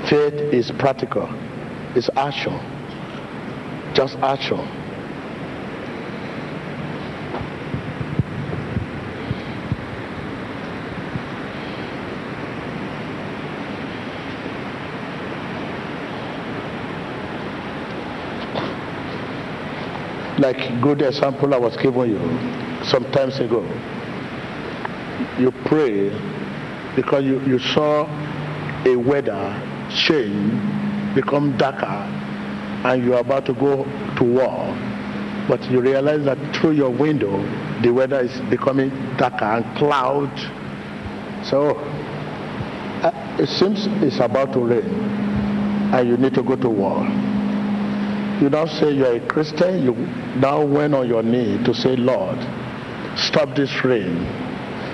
Faith 0.09 0.55
is 0.55 0.71
practical. 0.79 1.29
It's 1.97 2.09
action. 2.15 2.55
Just 3.93 4.17
action. 4.19 4.59
Like 20.39 20.81
good 20.81 21.03
example 21.03 21.53
I 21.53 21.59
was 21.59 21.77
giving 21.77 22.11
you 22.11 22.68
some 22.88 23.05
times 23.12 23.38
ago. 23.40 23.62
You 25.38 25.53
pray 25.66 26.11
because 26.96 27.24
you, 27.24 27.40
you 27.40 27.59
saw 27.59 28.07
a 28.85 28.96
weather 28.96 29.88
change, 29.90 31.14
become 31.14 31.57
darker, 31.57 31.87
and 32.85 33.05
you're 33.05 33.18
about 33.18 33.46
to 33.46 33.55
go 33.55 33.85
to 34.16 34.24
war. 34.24 34.74
But 35.48 35.70
you 35.70 35.81
realize 35.81 36.24
that 36.24 36.38
through 36.57 36.72
your 36.72 36.90
window, 36.90 37.38
the 37.83 37.90
weather 37.90 38.20
is 38.20 38.40
becoming 38.51 38.90
darker 39.16 39.44
and 39.44 39.77
cloud. 39.77 40.31
So 41.44 41.77
uh, 43.03 43.37
it 43.38 43.48
seems 43.48 43.87
it's 44.03 44.20
about 44.20 44.53
to 44.53 44.61
rain, 44.61 44.85
and 45.94 46.09
you 46.09 46.16
need 46.16 46.35
to 46.35 46.42
go 46.42 46.57
to 46.57 46.68
war. 46.68 47.03
You 48.40 48.51
now 48.51 48.66
say 48.66 48.92
you're 48.92 49.16
a 49.16 49.27
Christian, 49.27 49.83
you 49.83 49.94
now 50.38 50.64
went 50.64 50.94
on 50.94 51.09
your 51.09 51.22
knee 51.22 51.62
to 51.64 51.74
say, 51.74 51.96
Lord, 51.96 52.38
stop 53.19 53.55
this 53.55 53.85
rain, 53.85 54.27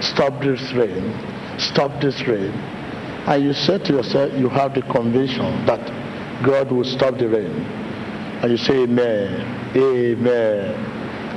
stop 0.02 0.42
this 0.42 0.72
rain, 0.72 1.12
stop 1.58 2.00
this 2.00 2.26
rain. 2.26 2.52
And 3.26 3.44
you 3.44 3.52
say 3.52 3.78
to 3.78 3.92
yourself, 3.92 4.32
you 4.34 4.48
have 4.48 4.74
the 4.74 4.82
conviction 4.82 5.64
that 5.66 5.80
God 6.44 6.72
will 6.72 6.84
stop 6.84 7.18
the 7.18 7.28
rain. 7.28 7.52
And 8.42 8.50
you 8.50 8.58
say, 8.58 8.82
Amen, 8.82 9.76
Amen. 9.76 10.74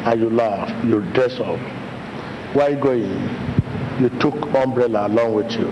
And 0.05 0.19
you 0.19 0.29
laugh, 0.29 0.85
you 0.85 1.01
dress 1.13 1.39
up. 1.39 1.59
Why 2.55 2.75
going? 2.75 3.47
you 3.99 4.09
took 4.19 4.35
umbrella 4.55 5.07
along 5.07 5.33
with 5.33 5.51
you. 5.53 5.67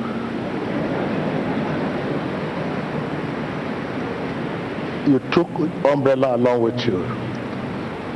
You 5.12 5.20
took 5.32 5.48
umbrella 5.86 6.36
along 6.36 6.62
with 6.64 6.80
you. 6.80 7.04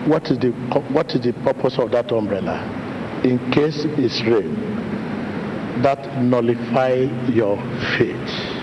What 0.10 0.32
is 0.32 0.40
the 0.40 0.50
what 0.92 1.14
is 1.14 1.22
the 1.22 1.34
purpose 1.44 1.78
of 1.78 1.92
that 1.92 2.12
umbrella? 2.12 2.79
In 3.24 3.38
case 3.52 3.84
it's 3.98 4.22
rain, 4.22 4.56
that 5.82 6.22
nullify 6.24 6.94
your 7.28 7.58
faith. 7.98 8.60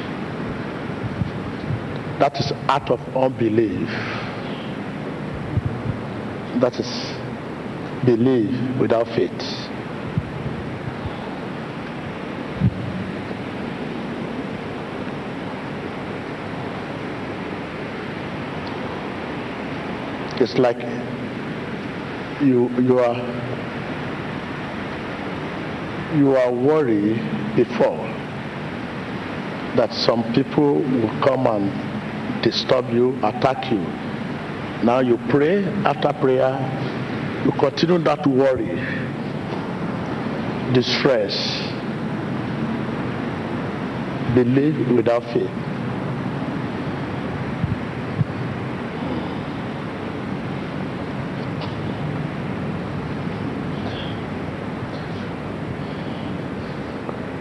That 2.18 2.36
is 2.40 2.52
out 2.68 2.90
of 2.90 3.00
unbelief. 3.14 3.88
That 6.60 6.74
is 6.80 6.88
belief 8.06 8.80
without 8.80 9.06
faith. 9.08 9.32
It's 20.40 20.56
like 20.58 20.78
you 22.42 22.68
you 22.80 22.98
are 22.98 23.55
you 26.16 26.36
are 26.36 26.52
worried 26.52 27.16
before 27.56 27.98
that 29.76 29.92
some 29.92 30.22
people 30.32 30.74
will 30.80 31.20
come 31.20 31.46
and 31.46 32.42
disturb 32.42 32.90
you, 32.90 33.14
attack 33.18 33.70
you. 33.70 33.78
Now 34.84 35.00
you 35.00 35.18
pray, 35.28 35.64
after 35.84 36.12
prayer, 36.14 36.56
you 37.44 37.52
continue 37.52 37.98
that 37.98 38.26
worry, 38.26 38.74
distress, 40.72 41.34
believe 44.34 44.90
without 44.90 45.22
faith. 45.32 45.75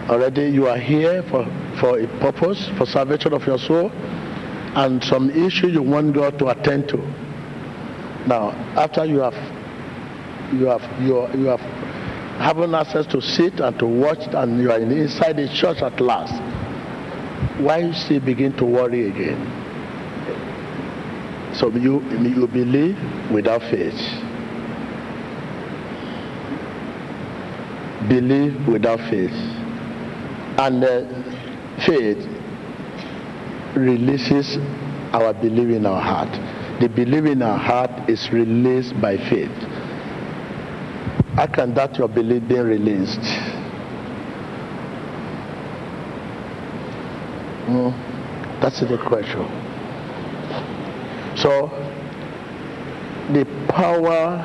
Already 0.08 0.48
you 0.48 0.66
are 0.66 0.78
here 0.78 1.22
for, 1.24 1.44
for 1.80 1.98
a 1.98 2.06
purpose, 2.20 2.68
for 2.78 2.86
salvation 2.86 3.32
of 3.32 3.46
your 3.46 3.58
soul, 3.58 3.90
and 3.92 5.02
some 5.04 5.30
issue 5.30 5.68
you 5.68 5.82
want 5.82 6.14
God 6.14 6.38
to 6.38 6.48
attend 6.48 6.88
to. 6.90 6.98
Now, 8.26 8.50
after 8.76 9.04
you 9.04 9.20
have 9.20 9.34
you 10.52 10.66
have 10.66 11.02
you 11.02 11.26
you 11.38 11.46
have 11.46 11.60
having 12.40 12.74
access 12.74 13.06
to 13.06 13.20
sit 13.20 13.60
and 13.60 13.78
to 13.78 13.86
watch 13.86 14.18
and 14.32 14.60
you 14.60 14.70
are 14.70 14.78
inside 14.78 15.36
the 15.36 15.48
church 15.48 15.78
at 15.82 16.00
last, 16.00 16.34
why 17.60 17.78
you 17.78 17.92
still 17.92 18.20
begin 18.20 18.56
to 18.56 18.64
worry 18.64 19.08
again? 19.08 19.64
So 21.54 21.70
you 21.70 22.02
you 22.20 22.46
believe 22.46 22.98
without 23.32 23.62
faith. 23.62 23.98
Believe 28.08 28.68
without 28.68 29.00
faith. 29.10 29.55
And 30.58 30.82
uh, 30.82 31.84
faith 31.84 32.26
releases 33.76 34.56
our 35.12 35.34
belief 35.34 35.76
in 35.76 35.84
our 35.84 36.00
heart. 36.00 36.32
The 36.80 36.88
belief 36.88 37.24
in 37.26 37.42
our 37.42 37.58
heart 37.58 38.08
is 38.08 38.30
released 38.32 38.98
by 39.00 39.18
faith. 39.18 39.52
How 41.36 41.46
can 41.46 41.74
that 41.74 41.96
your 41.98 42.08
belief 42.08 42.48
be 42.48 42.58
released? 42.58 43.20
Mm, 47.68 48.60
that's 48.62 48.80
the 48.80 48.96
question. 48.96 49.44
So, 51.36 51.68
the 53.34 53.44
power 53.68 54.38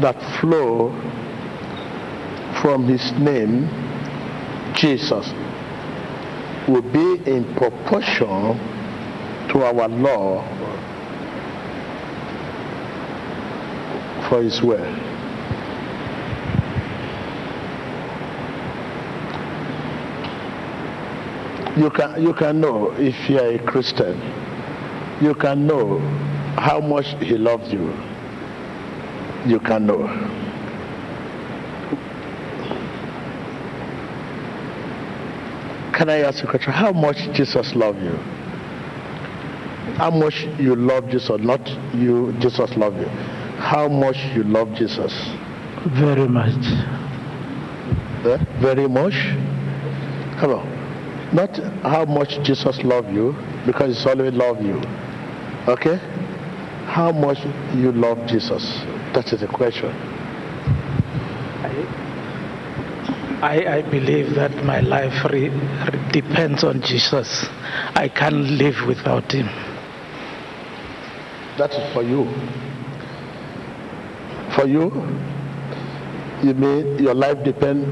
that 0.00 0.20
flow 0.40 0.90
from 2.60 2.88
his 2.88 3.12
name 3.12 3.85
Jesus 4.76 5.26
will 6.68 6.82
be 6.82 7.30
in 7.30 7.44
proportion 7.54 8.58
to 9.48 9.62
our 9.62 9.88
law 9.88 10.42
for 14.28 14.42
his 14.42 14.60
will. 14.60 14.84
You 21.76 21.90
can, 21.90 22.22
you 22.22 22.32
can 22.32 22.60
know 22.60 22.92
if 22.92 23.28
you 23.30 23.38
are 23.38 23.48
a 23.52 23.58
Christian, 23.58 24.18
you 25.20 25.34
can 25.34 25.66
know 25.66 25.98
how 26.58 26.80
much 26.80 27.06
he 27.22 27.36
loves 27.36 27.72
you. 27.72 27.92
You 29.46 29.60
can 29.60 29.86
know. 29.86 30.45
Can 35.96 36.10
I 36.10 36.18
ask 36.20 36.42
you 36.42 36.48
a 36.48 36.50
question? 36.50 36.72
How 36.74 36.92
much 36.92 37.16
Jesus 37.32 37.74
love 37.74 37.96
you? 37.96 38.16
How 39.96 40.10
much 40.10 40.44
you 40.58 40.76
love 40.76 41.08
Jesus, 41.08 41.40
not 41.40 41.66
you, 41.94 42.34
Jesus 42.38 42.70
love 42.76 42.96
you. 42.96 43.06
How 43.56 43.88
much 43.88 44.16
you 44.34 44.42
love 44.44 44.74
Jesus? 44.74 45.10
Very 45.98 46.28
much. 46.28 46.52
Eh? 48.26 48.36
Very 48.60 48.86
much? 48.86 49.14
Come 50.38 50.50
on. 50.50 51.34
Not 51.34 51.56
how 51.82 52.04
much 52.04 52.44
Jesus 52.44 52.78
love 52.82 53.10
you, 53.10 53.34
because 53.64 54.02
He 54.02 54.10
always 54.10 54.34
love 54.34 54.60
you. 54.60 54.76
Okay? 55.66 55.96
How 56.84 57.10
much 57.10 57.38
you 57.74 57.92
love 57.92 58.18
Jesus? 58.28 58.62
That 59.14 59.32
is 59.32 59.40
the 59.40 59.46
question. 59.46 60.15
I, 63.46 63.76
I 63.76 63.82
believe 63.82 64.34
that 64.34 64.64
my 64.64 64.80
life 64.80 65.24
re, 65.30 65.48
re 65.48 66.10
depends 66.10 66.64
on 66.64 66.82
Jesus. 66.82 67.46
I 67.94 68.08
can't 68.08 68.50
live 68.62 68.74
without 68.88 69.30
Him. 69.30 69.46
That 71.56 71.70
is 71.70 71.94
for 71.94 72.02
you. 72.02 72.24
For 74.56 74.66
you, 74.66 74.90
you 76.42 76.54
mean 76.54 76.98
your 76.98 77.14
life 77.14 77.44
depends 77.44 77.86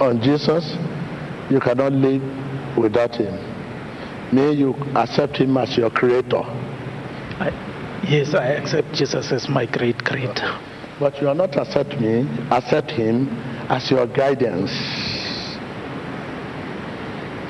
on 0.00 0.22
Jesus? 0.22 0.76
You 1.50 1.58
cannot 1.58 1.92
live 1.92 2.22
without 2.78 3.16
Him. 3.16 3.34
May 4.32 4.52
you 4.52 4.74
accept 4.94 5.38
Him 5.38 5.56
as 5.56 5.76
your 5.76 5.90
creator. 5.90 6.44
I, 7.42 7.50
yes, 8.08 8.34
I 8.34 8.50
accept 8.50 8.92
Jesus 8.94 9.32
as 9.32 9.48
my 9.48 9.66
great 9.66 10.04
creator. 10.04 10.60
But 11.00 11.20
you 11.20 11.28
are 11.28 11.34
not 11.34 11.56
accept 11.56 11.98
me, 12.00 12.28
accept 12.52 12.92
Him 12.92 13.26
as 13.70 13.88
your 13.88 14.06
guidance. 14.08 14.70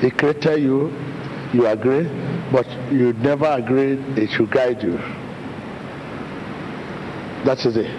He 0.01 0.11
created 0.11 0.61
you, 0.61 0.89
you 1.51 1.65
agree, 1.65 2.03
but 2.51 2.67
you 2.91 3.13
never 3.13 3.47
agree 3.47 3.93
it 4.15 4.29
should 4.29 4.51
guide 4.51 4.83
you. 4.83 4.97
That 7.43 7.65
is 7.65 7.75
it. 7.75 7.89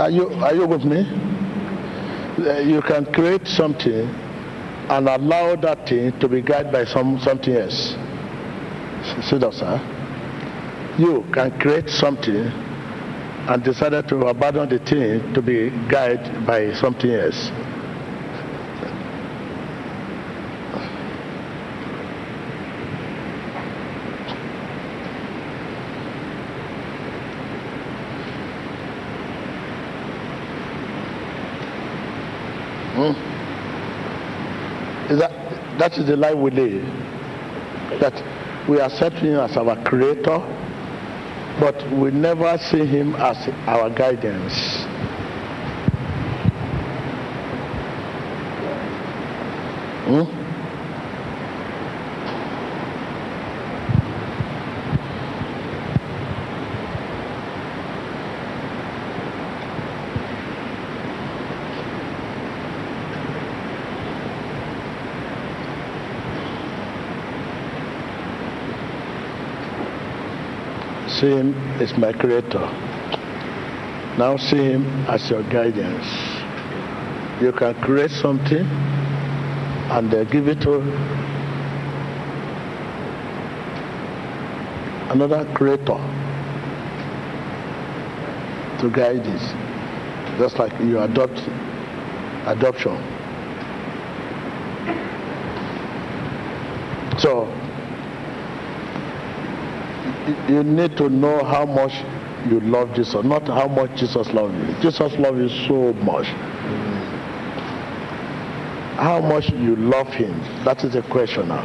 Are 0.00 0.10
you, 0.10 0.28
are 0.34 0.54
you 0.54 0.66
with 0.66 0.84
me? 0.84 1.00
Eh, 2.46 2.60
you 2.60 2.80
can 2.82 3.04
create 3.12 3.48
something 3.48 4.06
and 4.88 5.08
allow 5.08 5.56
that 5.56 5.88
thing 5.88 6.16
to 6.20 6.28
be 6.28 6.40
guided 6.40 6.70
by 6.70 6.84
some, 6.84 7.18
something 7.18 7.54
else. 7.54 7.96
See 9.28 9.38
that, 9.38 9.52
sir? 9.54 9.80
You 10.98 11.24
can 11.32 11.58
create 11.58 11.88
something 11.88 12.65
and 13.48 13.62
decided 13.62 14.08
to 14.08 14.16
abandon 14.26 14.68
the 14.68 14.78
thing 14.80 15.32
to 15.32 15.40
be 15.40 15.70
guided 15.88 16.44
by 16.44 16.72
something 16.74 17.10
else. 17.10 17.50
Hmm? 32.96 33.12
Is 35.12 35.18
that 35.20 35.78
that 35.78 35.98
is 35.98 36.06
the 36.06 36.16
life 36.16 36.34
we 36.34 36.50
live? 36.50 36.82
That 38.00 38.68
we 38.68 38.80
accept 38.80 39.16
him 39.16 39.38
as 39.38 39.56
our 39.56 39.76
creator 39.84 40.40
but 41.58 41.90
we 41.92 42.10
never 42.10 42.58
see 42.58 42.84
him 42.84 43.14
as 43.16 43.48
our 43.66 43.88
guidance. 43.90 44.84
Hmm? 50.06 50.35
See 71.20 71.30
him 71.30 71.54
as 71.80 71.96
my 71.96 72.12
creator. 72.12 72.60
Now 74.18 74.36
see 74.36 74.58
him 74.58 74.84
as 75.08 75.30
your 75.30 75.42
guidance. 75.44 76.06
You 77.40 77.52
can 77.52 77.74
create 77.80 78.10
something 78.10 78.66
and 78.66 80.12
uh, 80.12 80.24
give 80.24 80.48
it 80.48 80.60
to 80.60 80.80
another 85.10 85.50
creator 85.54 85.96
to 88.80 88.90
guide 88.90 89.26
it. 89.26 90.38
Just 90.38 90.58
like 90.58 90.78
you 90.80 91.00
adopt 91.00 91.38
adoption. 92.46 92.96
So 97.18 97.48
you 100.48 100.62
need 100.64 100.96
to 100.96 101.08
know 101.08 101.44
how 101.44 101.64
much 101.64 101.92
you 102.50 102.60
love 102.60 102.94
Jesus, 102.94 103.24
not 103.24 103.46
how 103.46 103.68
much 103.68 103.98
Jesus 103.98 104.28
loves 104.32 104.54
you. 104.54 104.82
Jesus 104.82 105.12
loves 105.18 105.38
you 105.38 105.48
so 105.68 105.92
much. 106.04 106.26
How 108.96 109.20
much 109.20 109.50
you 109.50 109.76
love 109.76 110.08
him, 110.08 110.38
that 110.64 110.82
is 110.84 110.94
the 110.94 111.02
question 111.02 111.48
now. 111.48 111.62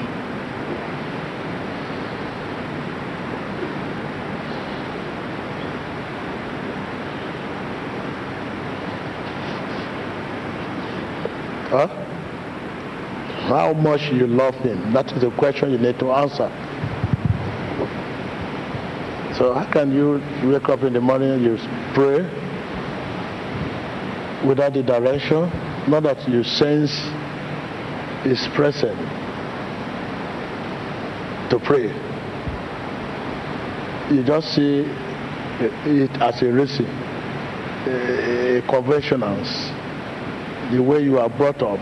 Huh? 11.69 11.87
How 13.47 13.73
much 13.73 14.01
you 14.11 14.27
love 14.27 14.55
him, 14.55 14.91
that 14.91 15.11
is 15.13 15.21
the 15.21 15.31
question 15.31 15.71
you 15.71 15.77
need 15.77 15.97
to 15.99 16.11
answer. 16.11 16.49
So 19.41 19.55
how 19.55 19.65
can 19.71 19.91
you 19.91 20.21
wake 20.47 20.69
up 20.69 20.83
in 20.83 20.93
the 20.93 21.01
morning, 21.01 21.41
you 21.41 21.57
pray 21.95 22.21
without 24.47 24.73
the 24.73 24.83
direction, 24.83 25.49
not 25.89 26.03
that 26.03 26.29
you 26.29 26.43
sense 26.43 26.91
is 28.23 28.47
present 28.53 28.95
to 31.49 31.59
pray. 31.65 31.89
You 34.13 34.23
just 34.23 34.53
see 34.53 34.81
it 34.85 36.11
as 36.21 36.39
a 36.43 36.53
recipe, 36.53 36.85
a, 37.87 38.61
conventionals, 38.69 39.49
the 40.71 40.83
way 40.83 41.01
you 41.01 41.17
are 41.17 41.29
brought 41.29 41.63
up, 41.63 41.79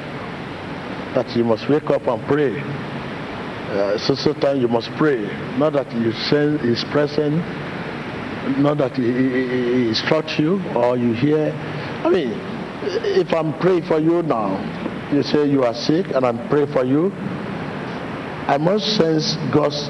that 1.13 1.35
you 1.35 1.43
must 1.43 1.67
wake 1.69 1.89
up 1.89 2.07
and 2.07 2.25
pray 2.25 2.63
uh, 3.69 3.97
so 3.97 4.53
you 4.53 4.67
must 4.67 4.89
pray. 4.97 5.21
Not 5.57 5.73
that 5.73 5.91
you 5.93 6.11
sense 6.11 6.61
His 6.61 6.83
presence, 6.85 7.37
not 8.57 8.77
that 8.79 8.93
He, 8.93 9.87
instructs 9.89 10.39
you 10.39 10.61
or 10.75 10.97
you 10.97 11.13
hear. 11.13 11.51
I 12.03 12.09
mean, 12.09 12.33
if 12.81 13.31
I'm 13.33 13.57
praying 13.59 13.83
for 13.83 13.99
you 13.99 14.23
now, 14.23 14.57
you 15.13 15.21
say 15.23 15.47
you 15.47 15.63
are 15.63 15.73
sick 15.73 16.07
and 16.07 16.25
I'm 16.25 16.49
praying 16.49 16.73
for 16.73 16.83
you, 16.83 17.11
I 18.47 18.57
must 18.57 18.97
sense 18.97 19.35
God's 19.53 19.89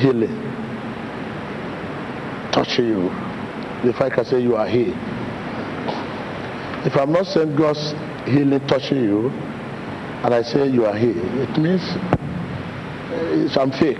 healing 0.00 0.36
touching 2.52 2.86
you 2.86 3.10
if 3.84 4.00
I 4.00 4.08
can 4.08 4.24
say 4.24 4.40
you 4.40 4.56
are 4.56 4.66
healed. 4.66 4.96
If 6.86 6.96
I'm 6.96 7.12
not 7.12 7.26
saying 7.26 7.56
God's 7.56 7.92
healing 8.24 8.66
touching 8.66 9.02
you, 9.02 9.30
and 10.22 10.34
I 10.34 10.42
say 10.42 10.68
you 10.68 10.84
are 10.84 10.96
here, 10.96 11.16
it 11.16 11.58
means 11.58 11.82
uh, 13.10 13.60
I'm 13.60 13.72
fake. 13.72 13.98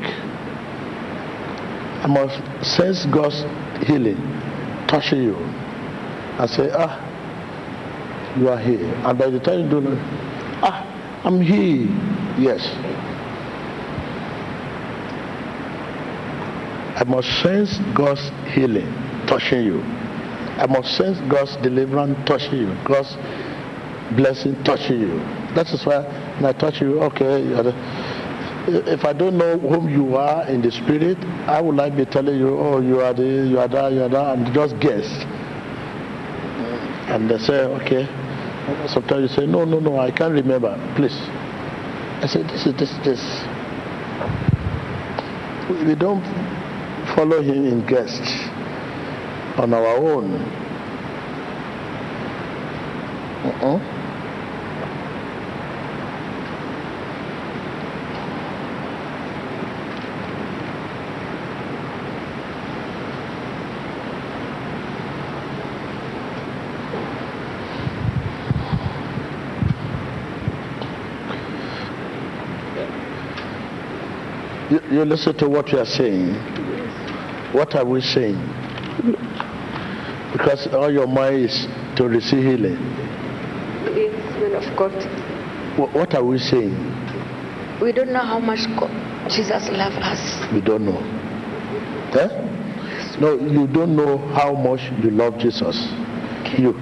I 2.02 2.06
must 2.06 2.76
sense 2.76 3.06
God's 3.06 3.42
healing 3.86 4.16
touching 4.86 5.22
you 5.22 5.36
and 5.36 6.48
say, 6.48 6.70
ah, 6.72 8.36
you 8.38 8.48
are 8.48 8.58
here. 8.58 8.84
And 9.04 9.18
by 9.18 9.30
the 9.30 9.40
time 9.40 9.64
you 9.64 9.68
do, 9.68 9.96
ah, 10.62 11.22
I'm 11.24 11.40
here. 11.40 11.86
Yes. 12.38 12.66
I 16.96 17.04
must 17.04 17.28
sense 17.42 17.78
God's 17.94 18.30
healing 18.54 18.88
touching 19.26 19.62
you. 19.62 19.80
I 20.60 20.66
must 20.66 20.96
sense 20.96 21.18
God's 21.30 21.56
deliverance 21.56 22.18
touching 22.26 22.58
you. 22.58 22.74
God's 22.84 23.16
blessing 24.16 24.62
touching 24.64 25.00
you. 25.00 25.39
That 25.54 25.68
is 25.72 25.84
why 25.84 26.02
when 26.36 26.44
I 26.44 26.52
touch 26.52 26.80
you, 26.80 27.00
okay, 27.02 27.42
if 28.68 29.04
I 29.04 29.12
don't 29.12 29.36
know 29.36 29.58
whom 29.58 29.88
you 29.88 30.16
are 30.16 30.46
in 30.46 30.62
the 30.62 30.70
spirit, 30.70 31.18
I 31.48 31.60
would 31.60 31.74
like 31.74 31.96
be 31.96 32.04
telling 32.04 32.38
you, 32.38 32.58
oh, 32.58 32.80
you 32.80 33.00
are 33.00 33.12
the, 33.12 33.24
you 33.24 33.58
are 33.58 33.68
that, 33.68 33.92
you 33.92 34.02
are 34.02 34.08
that, 34.08 34.38
and 34.38 34.54
just 34.54 34.78
guess. 34.78 35.06
And 37.10 37.28
they 37.28 37.38
say, 37.38 37.64
okay. 37.64 38.06
Sometimes 38.86 39.22
you 39.22 39.36
say, 39.36 39.46
no, 39.46 39.64
no, 39.64 39.80
no, 39.80 39.98
I 39.98 40.12
can't 40.12 40.32
remember. 40.32 40.76
Please. 40.94 41.16
I 42.22 42.26
say, 42.26 42.42
this 42.42 42.66
is 42.66 42.74
this, 42.76 42.92
this. 43.02 43.20
We 45.84 45.94
don't 45.94 46.22
follow 47.16 47.42
him 47.42 47.66
in 47.66 47.86
guests 47.86 48.48
on 49.58 49.74
our 49.74 49.96
own. 49.96 50.34
Uh-uh. 53.42 53.99
You, 75.00 75.06
listen 75.06 75.34
to 75.38 75.48
what 75.48 75.72
we 75.72 75.78
are 75.78 75.86
saying. 75.86 76.34
What 77.54 77.74
are 77.74 77.86
we 77.86 78.02
saying? 78.02 78.36
Because 80.30 80.66
all 80.74 80.92
your 80.92 81.06
mind 81.06 81.36
is 81.36 81.66
to 81.96 82.06
receive 82.06 82.44
healing. 82.44 82.76
Yes, 83.96 84.12
man 84.42 84.54
of 84.56 84.76
God. 84.76 84.92
What, 85.78 85.94
what 85.94 86.14
are 86.14 86.22
we 86.22 86.36
saying? 86.36 86.76
We 87.80 87.92
don't 87.92 88.12
know 88.12 88.20
how 88.20 88.40
much 88.40 88.68
God, 88.78 88.90
Jesus 89.30 89.70
loves 89.70 89.96
us. 89.96 90.52
We 90.52 90.60
don't 90.60 90.84
know. 90.84 91.00
Eh? 92.20 93.18
No, 93.20 93.40
you 93.40 93.66
don't 93.68 93.96
know 93.96 94.18
how 94.18 94.52
much 94.52 94.80
you 95.02 95.12
love 95.12 95.38
Jesus. 95.38 95.78
Okay. 96.42 96.60
You. 96.60 96.74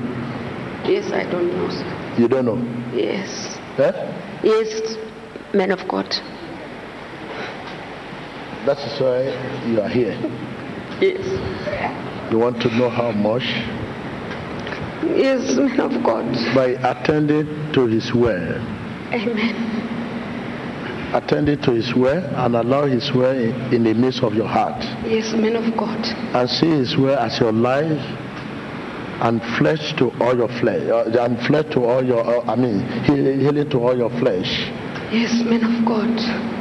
Yes, 0.91 1.13
I 1.13 1.23
don't 1.31 1.53
know. 1.53 1.71
Sir. 1.71 2.17
You 2.19 2.27
don't 2.27 2.47
know. 2.47 2.59
Yes. 2.93 3.57
Eh? 3.79 4.41
Yes, 4.43 4.97
man 5.55 5.71
of 5.71 5.87
God. 5.87 6.13
That 8.69 8.77
is 8.85 9.01
why 9.01 9.65
you 9.67 9.81
are 9.81 9.89
here. 9.89 10.13
Yes. 11.01 11.25
You 12.31 12.39
want 12.39 12.61
to 12.61 12.69
know 12.77 12.91
how 12.91 13.13
much? 13.13 13.45
Yes, 15.17 15.57
man 15.57 15.81
of 15.81 16.05
God. 16.05 16.27
By 16.55 16.77
attending 16.85 17.47
to 17.73 17.87
His 17.87 18.13
word. 18.13 18.61
Amen. 19.11 19.57
Attending 21.15 21.63
to 21.63 21.71
His 21.73 21.95
word 21.95 22.25
and 22.25 22.57
allow 22.57 22.85
His 22.85 23.11
word 23.15 23.39
in, 23.39 23.73
in 23.73 23.85
the 23.85 23.95
midst 23.95 24.23
of 24.23 24.35
your 24.35 24.47
heart. 24.49 24.85
Yes, 25.09 25.33
man 25.33 25.57
of 25.57 25.75
God. 25.75 26.05
And 26.37 26.51
see 26.51 26.69
His 26.69 26.95
word 26.95 27.17
as 27.21 27.41
your 27.41 27.53
life 27.53 27.87
and 29.23 29.41
flesh 29.57 29.95
to 29.95 30.11
all 30.21 30.37
your 30.37 30.49
flesh, 30.61 30.83
uh, 30.91 31.25
and 31.25 31.41
flesh 31.47 31.65
to 31.73 31.87
all 31.87 32.05
your, 32.05 32.21
uh, 32.21 32.53
I 32.53 32.55
mean, 32.55 32.87
heal- 33.05 33.39
healing 33.39 33.71
to 33.71 33.79
all 33.79 33.97
your 33.97 34.11
flesh. 34.21 34.69
Yes, 35.11 35.43
man 35.43 35.65
of 35.65 35.87
God. 35.87 36.58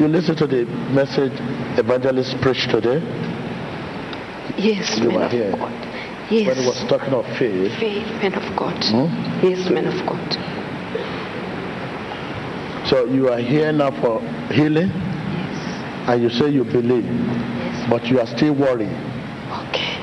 You 0.00 0.08
listen 0.08 0.34
to 0.36 0.46
the 0.46 0.64
message 0.96 1.34
evangelist 1.78 2.40
preached 2.40 2.70
today 2.70 3.00
Yes, 4.56 4.98
You 4.98 5.10
of 5.20 5.30
here. 5.30 5.52
God. 5.52 5.70
when 6.30 6.56
he 6.56 6.66
was 6.66 6.82
talking 6.88 7.12
of 7.12 7.26
faith. 7.38 7.70
Faith, 7.78 8.06
man 8.22 8.32
of 8.34 8.56
God. 8.56 8.82
Hmm? 8.82 9.46
Yes, 9.46 9.68
man 9.68 9.86
of 9.86 9.94
God. 10.06 10.36
So 12.88 13.04
you 13.04 13.28
are 13.28 13.38
here 13.40 13.72
now 13.72 13.90
for 14.00 14.22
healing 14.54 14.88
Yes. 14.88 16.08
and 16.08 16.22
you 16.22 16.30
say 16.30 16.48
you 16.48 16.64
believe, 16.64 17.04
Yes. 17.04 17.90
but 17.90 18.06
you 18.06 18.20
are 18.20 18.26
still 18.26 18.54
worried. 18.54 18.88
Okay. 19.68 20.00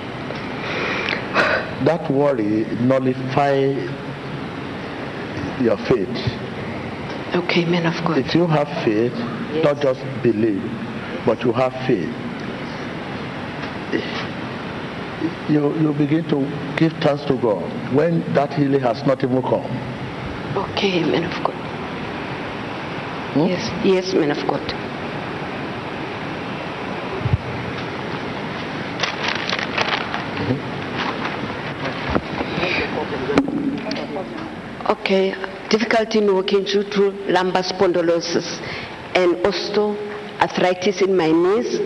That 1.86 2.10
worry 2.12 2.66
nullify 2.82 3.58
your 5.60 5.78
faith. 5.90 6.18
Okay, 7.36 7.66
man 7.66 7.88
of 7.88 7.96
God. 8.06 8.20
If 8.20 8.36
you 8.36 8.46
have 8.46 8.68
faith, 8.86 9.14
Yes. 9.54 9.64
not 9.64 9.82
just 9.82 10.02
believe, 10.22 10.62
but 11.26 11.42
you 11.44 11.54
have 11.54 11.72
faith, 11.88 12.12
you, 15.50 15.74
you 15.80 15.94
begin 15.94 16.24
to 16.30 16.40
give 16.78 16.92
thanks 17.02 17.24
to 17.26 17.38
God 17.42 17.64
when 17.94 18.22
that 18.34 18.54
healing 18.54 18.82
has 18.82 19.06
not 19.08 19.24
even 19.24 19.42
come. 19.42 19.66
Okay, 20.58 21.02
man 21.04 21.24
of 21.24 21.44
God. 21.44 21.56
Hmm? 23.34 23.48
Yes, 23.48 23.72
yes, 23.86 24.14
man 24.14 24.32
of 24.32 24.38
God. 24.48 24.62
Mm-hmm. 30.38 30.78
Okay, 34.92 35.36
difficulty 35.70 36.20
in 36.20 36.34
walking 36.34 36.64
due 36.64 36.84
to 36.84 37.12
lumbar 37.32 37.64
spondylosis 37.64 38.60
and 39.18 39.36
osteoarthritis 39.50 41.02
in 41.02 41.18
my 41.18 41.32
knees, 41.32 41.80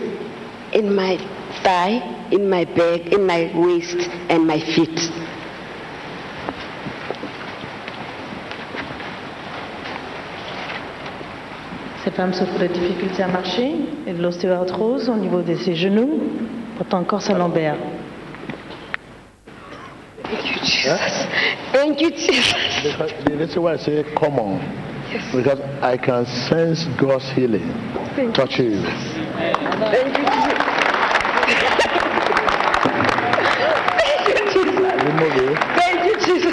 in 0.72 0.94
my 0.94 1.16
thigh, 1.64 2.28
in 2.30 2.48
my 2.48 2.64
back, 2.64 3.12
in 3.12 3.26
my 3.26 3.50
waist, 3.54 4.00
and 4.28 4.46
my 4.46 4.60
feet. 4.60 4.98
Cette 12.04 12.14
femme 12.14 12.34
souffre 12.34 12.58
de 12.58 12.66
difficultés 12.66 13.22
à 13.22 13.28
marcher 13.28 13.72
et 14.06 14.12
de 14.12 14.20
l'ostéoarthrose 14.20 15.08
au 15.08 15.16
niveau 15.16 15.40
de 15.40 15.54
ses 15.54 15.74
genoux, 15.74 16.20
portant 16.76 16.98
encore 16.98 17.22
sa 17.22 17.32
lombaire. 17.32 17.76
Thank 20.22 20.44
you, 20.44 20.58
Jesus. 20.62 21.26
Thank 21.72 22.00
you, 22.00 22.10
Jesus. 22.10 22.54
Reason 23.30 23.62
why 23.62 23.74
I 23.74 24.91
because 25.12 25.60
I 25.82 25.96
can 25.96 26.24
sense 26.26 26.84
God's 26.98 27.28
healing 27.30 27.68
touching 28.32 28.72
you. 28.72 28.82
Thank 28.82 30.18
you, 34.28 34.44
Jesus. 34.52 34.92
Remove 35.04 35.36
it. 35.36 35.58
Thank 35.76 35.98
you, 36.06 36.14
Jesus. 36.20 36.52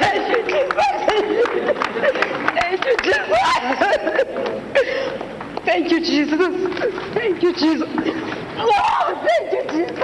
Thank 0.00 0.28
you, 0.30 0.40
Jesus. 0.48 0.84
Thank 2.44 2.72
you, 2.84 2.92
Jesus. 3.02 3.34
Thank 5.64 5.90
you, 5.90 6.00
Jesus. 6.00 6.54
Thank 7.14 7.42
you, 7.42 7.52
Jesus. 7.54 7.88
Oh, 8.56 9.26
thank 9.26 9.52
you, 9.52 9.62
Jesus. 9.70 9.98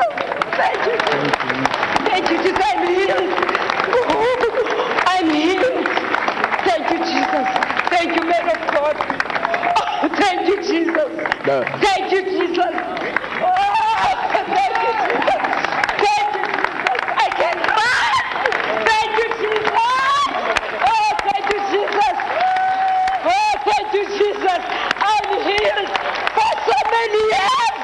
Thank 0.56 0.80
you. 0.86 0.96
Jesus. 1.06 1.30
Thank 2.04 2.24
you, 2.30 2.36
Jesus. 2.38 2.60
I'm 2.64 2.82
healed. 2.88 3.30
Oh, 3.92 5.04
I'm 5.06 5.30
healed. 5.30 5.79
Thank 6.70 6.86
you, 6.92 6.98
Jesus. 6.98 7.46
Thank 7.90 8.14
you, 8.14 8.22
man 8.30 8.46
of 8.46 8.60
God. 8.70 8.94
Oh, 9.74 10.08
thank 10.14 10.46
you, 10.46 10.62
Jesus. 10.62 11.10
No. 11.44 11.64
Thank 11.82 12.12
you, 12.12 12.22
Jesus. 12.30 12.74
Oh, 13.42 14.14
thank 14.46 14.78
you, 14.78 14.92
Jesus. 15.02 15.42
Thank 15.98 16.30
you, 16.30 16.46
Jesus. 16.46 17.00
I 17.10 17.28
can. 17.34 17.56
Thank 18.86 19.12
you, 19.18 19.28
Jesus. 19.42 19.74
Oh, 20.86 21.10
thank 21.26 21.44
you, 21.50 21.60
Jesus. 21.74 22.16
Oh, 23.26 23.52
thank 23.66 23.88
you, 23.90 24.04
Jesus. 24.14 24.62
I'm 25.10 25.26
healed 25.42 25.90
for 26.38 26.52
so 26.70 26.78
many 26.86 27.22
years, 27.34 27.74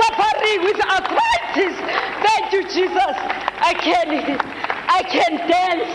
suffering 0.00 0.60
with 0.64 0.80
arthritis. 0.88 1.76
Thank 2.24 2.52
you, 2.56 2.62
Jesus. 2.72 3.14
I 3.60 3.74
can, 3.76 4.08
I 4.88 5.02
can 5.02 5.32
dance. 5.44 5.92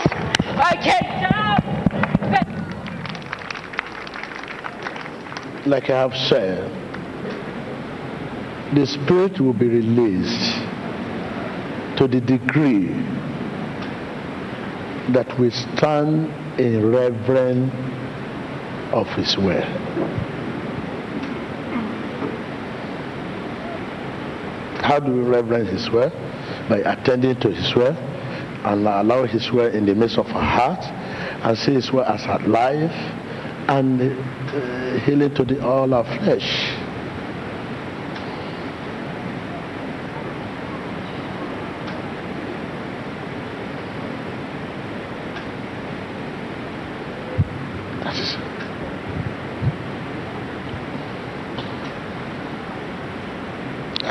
I 0.58 0.76
can 0.76 1.05
Like 5.66 5.90
I 5.90 5.98
have 5.98 6.14
said, 6.14 6.70
the 8.72 8.86
Spirit 8.86 9.40
will 9.40 9.52
be 9.52 9.66
released 9.66 10.62
to 11.98 12.06
the 12.06 12.20
degree 12.20 12.86
that 15.12 15.36
we 15.40 15.50
stand 15.50 16.60
in 16.60 16.90
reverence 16.92 17.72
of 18.92 19.08
His 19.16 19.36
will. 19.36 19.62
How 24.82 25.00
do 25.00 25.10
we 25.10 25.22
reverence 25.22 25.70
His 25.70 25.90
will? 25.90 26.10
By 26.68 26.78
attending 26.78 27.40
to 27.40 27.50
His 27.50 27.74
will 27.74 27.96
and 27.96 28.86
allow 28.86 29.24
His 29.24 29.50
will 29.50 29.66
in 29.66 29.84
the 29.84 29.96
midst 29.96 30.16
of 30.16 30.26
our 30.28 30.42
heart 30.42 30.84
and 31.44 31.58
see 31.58 31.74
His 31.74 31.90
will 31.90 32.04
as 32.04 32.22
our 32.22 32.38
life 32.46 33.25
and 33.68 34.00
uh, 34.00 34.98
healing 35.04 35.34
to 35.34 35.44
the 35.44 35.62
all 35.64 35.92
our 35.92 36.04
flesh. 36.04 36.82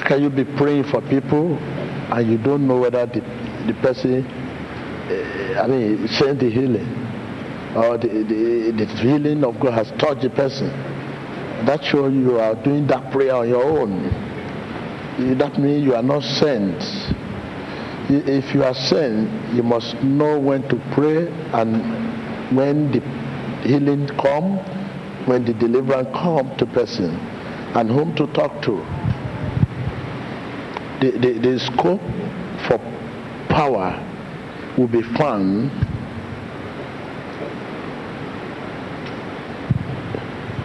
Can 0.08 0.22
you 0.22 0.30
be 0.30 0.46
praying 0.46 0.84
for 0.84 1.02
people 1.02 1.58
and 1.58 2.30
you 2.30 2.38
don't 2.38 2.68
know 2.68 2.78
whether 2.78 3.08
the, 3.08 3.22
the 3.65 3.74
person, 3.82 4.24
uh, 4.24 5.62
I 5.62 5.68
mean, 5.68 6.08
sent 6.08 6.39
the 6.39 6.50
healing 6.50 7.05
or 7.76 7.98
the, 7.98 8.08
the, 8.08 8.72
the 8.72 8.86
healing 9.02 9.44
of 9.44 9.60
God 9.60 9.74
has 9.74 9.92
touched 10.00 10.22
the 10.22 10.30
person? 10.30 10.68
That 11.66 11.84
shows 11.84 12.14
you 12.14 12.40
are 12.40 12.56
doing 12.64 12.88
that 12.88 13.12
prayer 13.12 13.36
on 13.36 13.50
your 13.50 13.64
own. 13.64 14.04
That 15.38 15.58
means 15.58 15.84
you 15.84 15.96
are 15.96 16.04
not 16.04 16.24
sent. 16.24 16.76
If 18.10 18.54
you 18.54 18.64
are 18.64 18.74
sent, 18.74 19.56
you 19.56 19.64
must 19.64 19.96
know 20.04 20.40
when 20.40 20.62
to 20.70 20.76
pray 20.94 21.28
and 21.54 22.56
when 22.56 22.92
the 22.92 23.00
healing 23.68 24.08
come, 24.22 24.58
when 25.28 25.44
the 25.46 25.54
deliverance 25.54 26.10
come 26.14 26.56
to 26.58 26.66
person, 26.68 27.16
and 27.76 27.90
whom 27.90 28.16
to 28.16 28.28
talk 28.34 28.62
to 28.64 28.84
the, 31.02 31.12
the, 31.12 31.40
the 31.40 31.60
scope 31.60 32.02
for 32.68 32.80
power 33.50 34.02
will 34.78 34.88
be 34.88 35.02
found 35.18 35.70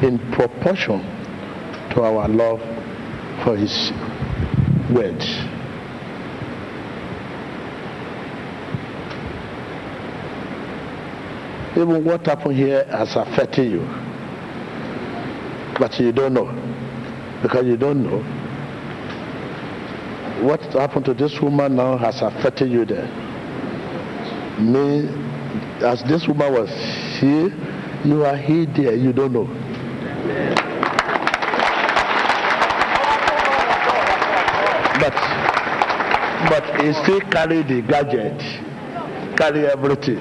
in 0.03 0.19
proportion 0.33 1.01
to 1.91 2.03
our 2.03 2.29
love 2.29 2.61
for 3.45 3.57
his 3.57 3.93
words. 4.91 5.27
Even 11.77 12.05
what 12.05 12.27
happened 12.27 12.57
here 12.57 12.85
has 12.87 13.15
affected 13.17 13.71
you. 13.71 13.83
But 15.79 15.99
you 16.01 16.13
don't 16.13 16.35
know. 16.35 16.51
Because 17.43 17.65
you 17.65 17.77
don't 17.77 18.03
know 18.03 18.23
what 20.41 20.61
happened 20.73 21.05
to 21.05 21.15
this 21.15 21.39
woman 21.41 21.77
now 21.77 21.99
has 21.99 22.23
affected 22.23 22.71
you 22.71 22.85
there. 22.85 23.07
Me, 24.59 25.07
as 25.85 26.03
this 26.05 26.27
woman 26.27 26.53
was 26.53 26.71
here, 27.21 27.53
you 28.05 28.25
are 28.25 28.37
here 28.37 28.67
there, 28.67 28.95
you 28.95 29.13
don't 29.13 29.33
know. 29.33 29.60
But, 35.01 35.17
but 36.51 36.65
he 36.83 36.93
still 36.93 37.21
carry 37.31 37.63
the 37.63 37.81
gadget, 37.83 38.39
carry 39.37 39.67
everything 39.67 40.19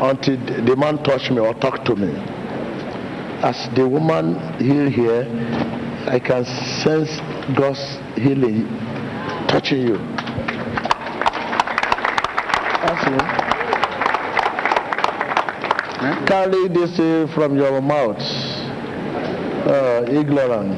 until 0.00 0.36
the 0.64 0.76
man 0.76 1.02
touch 1.02 1.30
me 1.30 1.38
or 1.40 1.54
talk 1.54 1.84
to 1.86 1.96
me. 1.96 2.12
As 3.42 3.68
the 3.74 3.88
woman 3.88 4.38
here, 4.58 4.88
here, 4.88 5.26
I 6.06 6.18
can 6.18 6.44
sense 6.44 7.20
God's 7.56 7.98
healing 8.16 8.68
touching 9.48 9.80
you. 9.80 9.98
That's 12.82 13.06
it. 13.06 13.22
Carry 16.26 16.68
this 16.68 16.98
uh, 16.98 17.26
from 17.34 17.56
your 17.56 17.80
mouth. 17.82 18.49
Uh, 19.70 20.04
ignorant. 20.10 20.74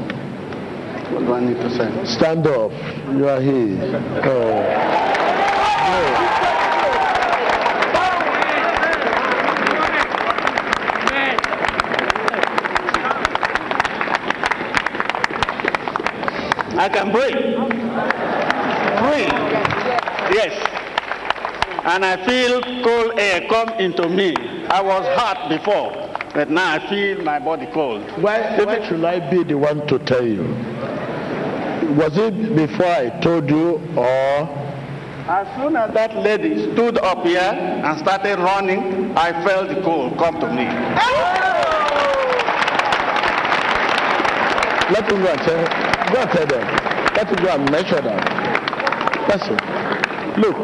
What 1.12 1.24
do 1.24 1.32
I 1.32 1.40
need 1.40 1.57
to 1.57 1.70
say? 1.70 2.05
Stand 2.05 2.47
up. 2.47 2.70
You 3.16 3.26
are 3.26 3.40
here. 3.40 3.78
Oh. 4.22 4.93
I 16.78 16.88
can 16.88 17.12
breathe. 17.12 17.32
Breathe. 19.01 19.32
Yes. 20.36 20.53
And 21.84 22.05
I 22.05 22.16
feel 22.26 22.61
cold 22.84 23.18
air 23.18 23.47
come 23.49 23.70
into 23.80 24.09
me. 24.09 24.34
I 24.68 24.80
was 24.80 25.05
hot 25.18 25.49
before, 25.49 26.01
but 26.35 26.51
now 26.51 26.72
I 26.74 26.89
feel 26.89 27.22
my 27.22 27.39
body 27.39 27.66
cold. 27.72 28.03
Why, 28.22 28.59
why 28.64 28.89
should 28.89 29.05
I 29.05 29.30
be 29.30 29.45
the 29.45 29.59
one 29.59 29.87
to 29.89 29.99
tell 29.99 30.26
you? 30.26 30.43
Was 31.97 32.16
it 32.16 32.57
before 32.57 32.87
I 32.87 33.11
told 33.20 33.51
you 33.51 33.80
or 33.97 34.49
As 35.28 35.47
soon 35.57 35.76
as 35.76 35.93
that 35.95 36.16
lady 36.16 36.72
stood 36.72 36.99
up 36.99 37.24
here 37.24 37.39
and 37.39 37.99
started 38.01 38.39
running, 38.39 39.16
I 39.16 39.45
felt 39.45 39.68
the 39.68 39.80
cold 39.83 40.16
come 40.18 40.41
to 40.41 40.49
me. 40.49 40.64
Let 44.93 45.11
him 45.11 45.22
go 45.22 45.28
and 45.30 45.41
tell, 45.41 45.64
go 46.12 46.20
and 46.20 46.30
tell 46.30 46.47
them. 46.47 46.66
Let 47.14 47.28
him 47.28 47.45
go 47.45 47.51
and 47.51 47.70
measure 47.70 48.01
them. 48.01 48.20
Listen, 49.28 49.57
look, 50.41 50.57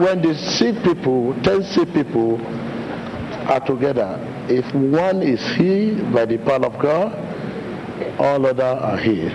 when 0.00 0.22
the 0.22 0.34
sick 0.34 0.82
people, 0.82 1.34
ten 1.42 1.62
sick 1.62 1.92
people 1.92 2.40
are 3.48 3.60
together, 3.60 4.18
if 4.48 4.74
one 4.74 5.22
is 5.22 5.40
healed 5.56 6.12
by 6.12 6.24
the 6.24 6.38
power 6.38 6.66
of 6.66 6.78
God, 6.80 7.12
all 8.18 8.46
other 8.46 8.64
are 8.64 8.96
healed. 8.96 9.32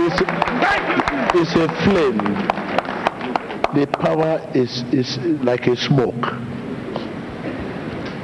It's, 0.00 0.22
it's 1.34 1.54
a 1.56 1.68
flame. 1.84 2.18
The 3.74 3.86
power 3.86 4.50
is, 4.54 4.82
is 4.92 5.18
like 5.42 5.66
a 5.66 5.76
smoke. 5.76 6.14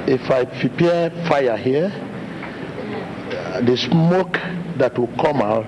If 0.06 0.30
I 0.30 0.44
prepare 0.44 1.10
fire 1.28 1.56
here, 1.56 1.90
the 3.64 3.76
smoke 3.76 4.38
that 4.78 4.98
will 4.98 5.14
come 5.16 5.42
out, 5.42 5.66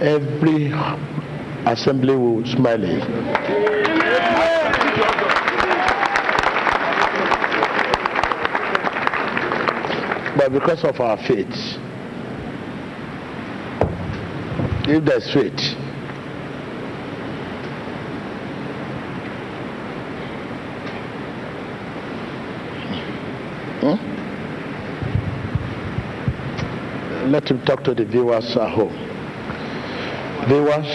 every 0.00 0.72
assembly 1.66 2.16
will 2.16 2.44
smell 2.46 2.82
Because 10.50 10.82
of 10.84 10.98
our 11.00 11.16
faith, 11.18 11.76
if 14.88 15.04
there's 15.04 15.30
faith, 15.32 15.60
hmm? 23.82 23.96
let 27.30 27.48
him 27.50 27.60
talk 27.66 27.84
to 27.84 27.94
the 27.94 28.06
viewers 28.06 28.56
at 28.56 28.70
home. 28.70 28.96
Viewers, 30.48 30.86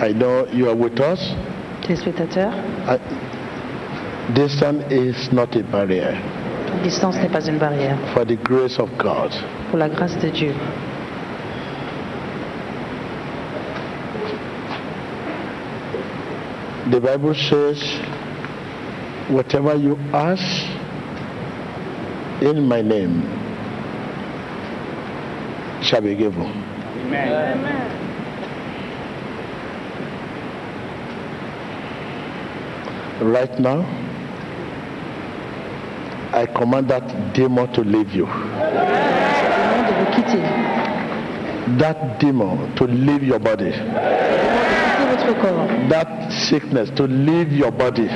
I 0.00 0.12
know 0.14 0.46
you 0.52 0.68
are 0.68 0.76
with 0.76 1.00
us. 1.00 1.18
Téléspectateurs, 1.82 2.54
distance 4.32 4.82
is 4.90 5.32
not 5.32 5.54
a 5.56 5.62
barrier 5.62 6.14
la 6.74 6.82
distance 6.82 7.16
n'est 7.16 7.28
pas 7.28 7.46
une 7.46 7.58
barrière 7.58 7.96
for 8.14 8.24
the 8.24 8.36
grace 8.36 8.78
of 8.78 8.88
God. 8.98 9.30
pour 9.70 9.78
la 9.78 9.88
grâce 9.88 10.16
de 10.18 10.28
Dieu. 10.28 10.54
The 16.90 17.00
Bible 17.00 17.34
says, 17.34 17.82
whatever 19.30 19.74
you 19.74 19.96
ask 20.12 20.44
in 22.42 22.68
my 22.68 22.82
name 22.82 23.22
shall 25.82 26.02
be 26.02 26.14
given. 26.14 26.44
Amen. 27.06 27.90
Right 33.22 33.58
now, 33.58 34.03
I 36.34 36.46
command 36.46 36.88
that 36.90 37.32
demon 37.32 37.72
to 37.74 37.82
leave 37.82 38.10
you. 38.10 38.26
That 41.78 42.18
demon 42.18 42.74
to 42.74 42.84
leave 42.88 43.22
your 43.22 43.38
body. 43.38 43.70
That 45.90 46.32
sickness 46.32 46.90
to 46.96 47.04
leave 47.04 47.52
your 47.52 47.70
body. 47.70 48.08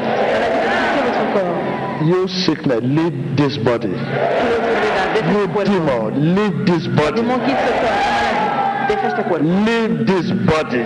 You 2.04 2.26
sickness, 2.26 2.80
leave 2.82 3.36
this 3.36 3.56
body. 3.56 3.86
You 3.86 5.46
demon, 5.64 6.34
leave 6.34 6.66
this 6.66 6.88
body. 6.88 7.22
Leave 9.46 10.06
this 10.08 10.30
body. 10.44 10.82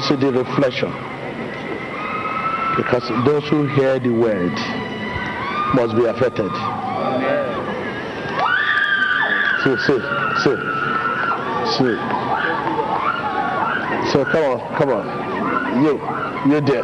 See 0.00 0.16
the 0.16 0.32
reflection? 0.32 0.90
Because 2.76 3.08
those 3.26 3.46
who 3.48 3.66
hear 3.66 3.98
the 3.98 4.10
word 4.10 4.52
must 5.74 5.96
be 5.96 6.06
affected. 6.06 6.50
See, 9.62 9.76
see, 9.86 10.00
see, 10.42 10.56
see. 11.76 11.96
So 14.10 14.24
come 14.24 14.44
on, 14.44 14.76
come 14.76 14.90
on. 14.90 15.84
You, 15.84 15.92
you 16.52 16.60
there. 16.60 16.82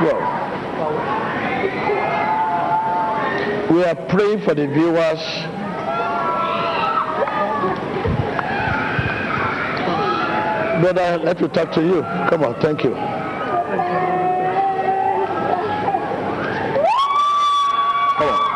Well, 0.00 0.22
we 3.70 3.84
for 4.40 4.54
the 4.54 4.66
viewers. 4.66 5.20
Brother, 10.80 11.18
let 11.24 11.40
me 11.40 11.48
talk 11.48 11.72
to 11.72 11.82
you. 11.82 12.02
Come 12.30 12.44
on, 12.44 12.60
thank 12.60 12.84
you. 12.84 12.94
Come 18.16 18.28
on. 18.28 18.50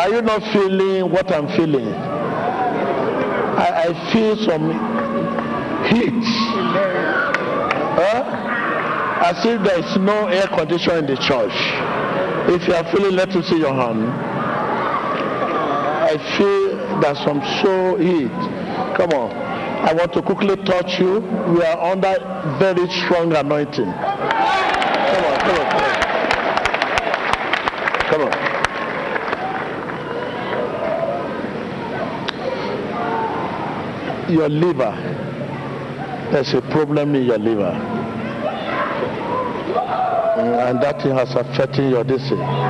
Are 0.00 0.09
you, 0.20 0.26
not 0.26 0.42
feeling 0.52 1.10
what 1.10 1.32
I'm 1.32 1.48
feeling? 1.56 1.88
I, 3.58 3.88
I 3.88 4.12
feel 4.12 4.36
some 4.36 4.70
heat. 5.88 6.24
Huh? 7.96 8.36
As 9.22 9.44
if 9.44 9.62
there 9.62 9.78
is 9.78 9.96
no 9.98 10.26
air 10.28 10.46
conditioner 10.48 10.98
in 10.98 11.06
the 11.06 11.16
church. 11.16 11.52
If 12.48 12.66
you 12.66 12.74
are 12.74 12.84
feeling, 12.92 13.16
let 13.16 13.34
me 13.34 13.42
see 13.42 13.58
your 13.58 13.74
hand. 13.74 14.08
I 16.02 16.16
feel 16.38 17.00
there's 17.00 17.18
some 17.18 17.42
so 17.62 17.96
heat. 17.96 18.30
Come 18.96 19.10
on. 19.12 19.30
I 19.80 19.92
want 19.94 20.12
to 20.14 20.22
quickly 20.22 20.56
touch 20.64 20.98
you. 20.98 21.20
We 21.20 21.62
are 21.62 21.92
under 21.92 22.18
very 22.58 22.88
strong 22.88 23.34
anointing. 23.34 23.84
Come 23.84 23.94
on, 25.24 25.38
come 25.40 25.56
on, 25.56 25.70
come 25.70 25.82
on. 25.82 26.00
Come 28.10 28.22
on. 28.22 28.50
Your 34.30 34.48
liver. 34.48 34.92
There's 36.32 36.54
a 36.54 36.62
problem 36.62 37.14
in 37.14 37.24
your 37.24 37.38
liver. 37.38 37.72
And 40.40 40.80
that 40.82 41.02
has 41.02 41.34
affected 41.34 41.90
your 41.90 42.04
disease. 42.04 42.38